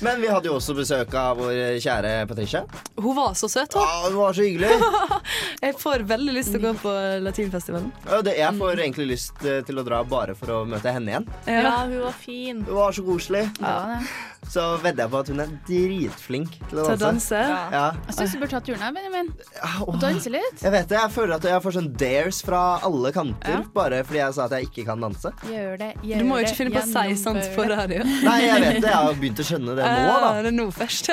[0.00, 2.64] Men vi hadde jo også besøk av vår kjære Patricia.
[2.98, 3.82] Hun var så søt, hun.
[3.84, 4.70] Ja, hun var så hyggelig.
[5.64, 6.92] Jeg får veldig lyst til å gå på
[7.24, 7.92] latinfestivalen.
[8.08, 11.12] Ja, det, jeg får egentlig lyst eh, til å dra bare for å møte henne
[11.14, 11.28] igjen.
[11.48, 12.60] Ja, hun var fin.
[12.66, 13.46] Hun var så koselig.
[13.62, 14.00] Ja,
[14.44, 16.90] Så vedder jeg på at hun er dritflink til å danse.
[16.90, 17.38] Til å danse.
[17.40, 17.72] danse?
[17.78, 17.84] Ja.
[18.10, 19.30] Jeg syns du burde ta turen her, Benjamin.
[19.86, 20.62] Og danse litt.
[20.62, 23.60] Jeg vet det, jeg føler at jeg får sånn dares fra alle kanter Ja.
[23.74, 25.32] bare fordi jeg sa at jeg ikke kan danse.
[25.50, 28.04] Gjør det, gjør Du må jo ikke finne på å si sånt på radio.
[28.28, 28.90] Nei, jeg vet det.
[28.90, 30.32] Jeg har begynt å skjønne det nå, da.
[30.40, 31.10] det er noe først.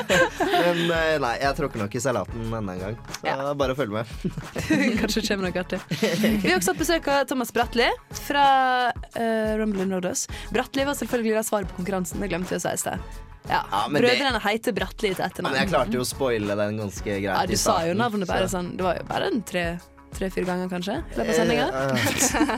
[0.66, 2.96] Men eh, nei, jeg tråkker nok i salaten enda en gang.
[3.22, 4.16] Så bare følg med.
[5.00, 5.80] Kanskje det kommer noe artig.
[5.90, 7.88] Vi har også hatt besøk av Thomas Bratli
[8.26, 8.46] fra
[8.92, 10.26] uh, Rumble in Rodos.
[10.54, 13.22] Bratli var selvfølgelig da svaret på konkurransen, det glemte vi å si i sted.
[13.48, 17.04] Ja, men det- Brødrene heter Bratteli til Men jeg klarte jo å spoile den ganske
[17.04, 17.22] greit.
[17.24, 19.78] Ja, du sa jo navnet bare så- sånn Det var jo bare en tre
[20.16, 20.94] tre-fire ganger, kanskje?
[21.12, 21.66] I løpet av sendinga?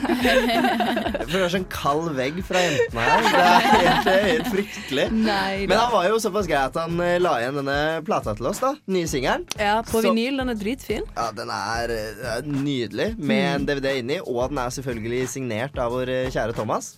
[1.26, 3.24] For det er sånn kald vegg fra jentene her.
[3.28, 5.06] Det er helt, helt fryktelig.
[5.12, 7.76] Nei Men han var jo såpass grei at han eh, la igjen denne
[8.06, 8.74] plata til oss, da.
[8.94, 9.44] Nye singelen.
[9.58, 10.38] Ja, på Så- vinyl.
[10.38, 11.02] Den er dritfin.
[11.16, 13.54] Ja, den er, eh, er nydelig, med Mm.
[13.54, 16.96] en DVD inni, og den er selvfølgelig signert av vår eh, kjære Thomas.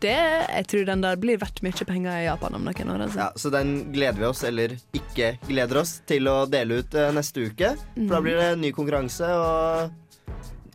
[0.00, 0.16] Det,
[0.48, 3.02] jeg tror den der blir verdt mye penger i Japan om noen år.
[3.04, 3.18] Altså.
[3.20, 7.10] Ja, så den gleder vi oss, eller ikke gleder oss, til å dele ut eh,
[7.12, 7.74] neste uke.
[7.96, 8.24] For da Mm.
[8.24, 9.90] blir det en ny konkurranse og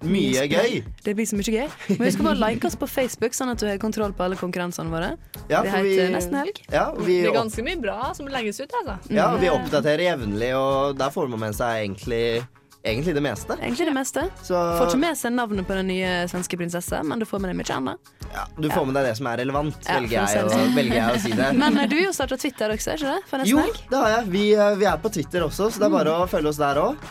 [0.05, 0.83] mye gøy.
[1.03, 1.69] Det blir så mye gøy.
[1.97, 4.35] Men husk å bare like oss på Facebook, sånn at du har kontroll på alle
[4.37, 5.15] konkurransene våre.
[5.49, 6.59] Ja, det heter vi- Nesten helg.
[6.71, 8.99] Ja, vi, Det er ganske mye bra som legges ut, altså.
[9.09, 12.45] ja, vi oppdaterer jevnlig, og der får man med seg egentlig,
[12.85, 13.55] egentlig det meste.
[13.59, 14.23] Egentlig det meste.
[14.45, 17.51] Så Får ikke med seg navnet på den nye svenske prinsessa, men du får med
[17.51, 18.11] deg mye annet.
[18.35, 20.75] ja, du får med deg det som er relevant, Ja, velger, jeg, å, sånn.
[20.77, 21.49] velger jeg å si det.
[21.63, 23.49] Men eh, du har jo starta Twitter også, ikke det?
[23.49, 23.81] Jo, helg?
[23.91, 24.29] det har jeg.
[24.37, 26.81] Vi, eh, vi er på Twitter også, så det er bare å følge oss der
[26.83, 27.05] òg.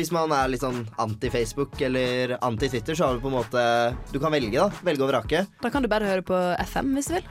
[0.00, 3.64] hvis man er litt sånn anti-Facebook eller anti-Twitter, så har du på en måte
[4.12, 4.70] Du kan velge, da.
[4.86, 5.46] Velge og vrake.
[5.62, 6.38] Da kan du bare høre på
[6.70, 7.26] FM hvis du vil.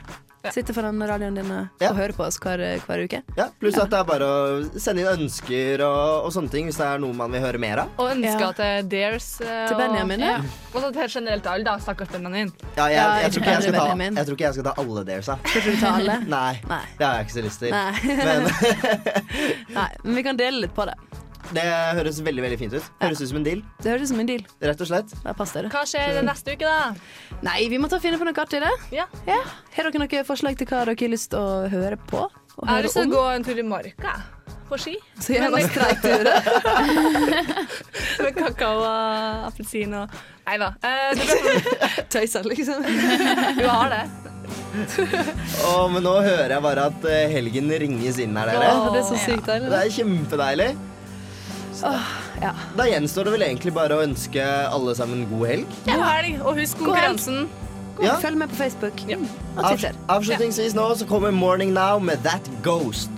[0.48, 1.90] Sitte foran radioen din og ja.
[1.92, 3.18] høre på oss hver, hver uke.
[3.36, 6.78] Ja, Pluss at det er bare å sende inn ønsker og, og sånne ting hvis
[6.80, 7.90] det er noe man vil høre mer av.
[8.00, 8.52] Og ønsker Ja.
[8.56, 9.28] til Dares.
[9.44, 10.38] eh, Til Benjamin, ja.
[10.72, 11.76] Og så til generelt alle, da.
[11.84, 12.52] Stakkars Benjamin.
[12.78, 15.04] Ja, jeg, Ja, jeg, tror ikke jeg, ta, jeg tror ikke jeg skal ta alle
[15.04, 15.26] deres.
[15.26, 15.36] da.
[15.44, 16.18] Skal ikke du ta alle?
[16.38, 16.82] Nei, Nei.
[16.98, 17.70] det har jeg ikke så lyst til.
[17.70, 17.92] Nei.
[18.24, 18.48] Men
[19.80, 20.96] Nei, men vi kan dele litt på det.
[21.56, 21.64] Det
[21.98, 22.88] høres veldig veldig fint ut.
[23.02, 24.44] Høres ut som en deal, Det høres ut som en deal.
[24.62, 25.14] rett og slett.
[25.24, 25.72] Der passer det.
[25.74, 26.94] Hva skjer neste uke, da?
[27.46, 28.74] Nei, vi må ta og finne på noe artig, det.
[28.94, 29.06] Ja.
[29.26, 32.26] Har dere noen forslag til hva dere har lyst til å høre på?
[32.60, 34.18] Og Jeg har lyst til å gå en tur i marka.
[34.70, 34.94] På ski.
[35.18, 36.38] Så jævla Men- streit du det.
[38.22, 40.10] Med kakao og appelsin og
[40.46, 40.68] Nei da.
[40.82, 41.14] Eh,
[42.12, 42.82] Tøyser, liksom.
[43.58, 44.04] Du har det.
[45.66, 48.70] oh, men nå hører jeg bare at eh, helgen ringes inn her, dere.
[48.74, 49.70] Oh, det er så sykt deilig.
[49.70, 50.68] Det er kjempedeilig.
[52.42, 52.52] Ja.
[52.76, 55.74] Da gjenstår det vel egentlig bare å ønske alle sammen god helg.
[55.88, 57.48] God helg, og husk konkurransen.
[58.00, 58.14] Ja.
[58.22, 59.96] Følg med på Facebook og Twitter.
[60.08, 63.12] avslutningsvis nå så kommer Morning Now med That Ghost.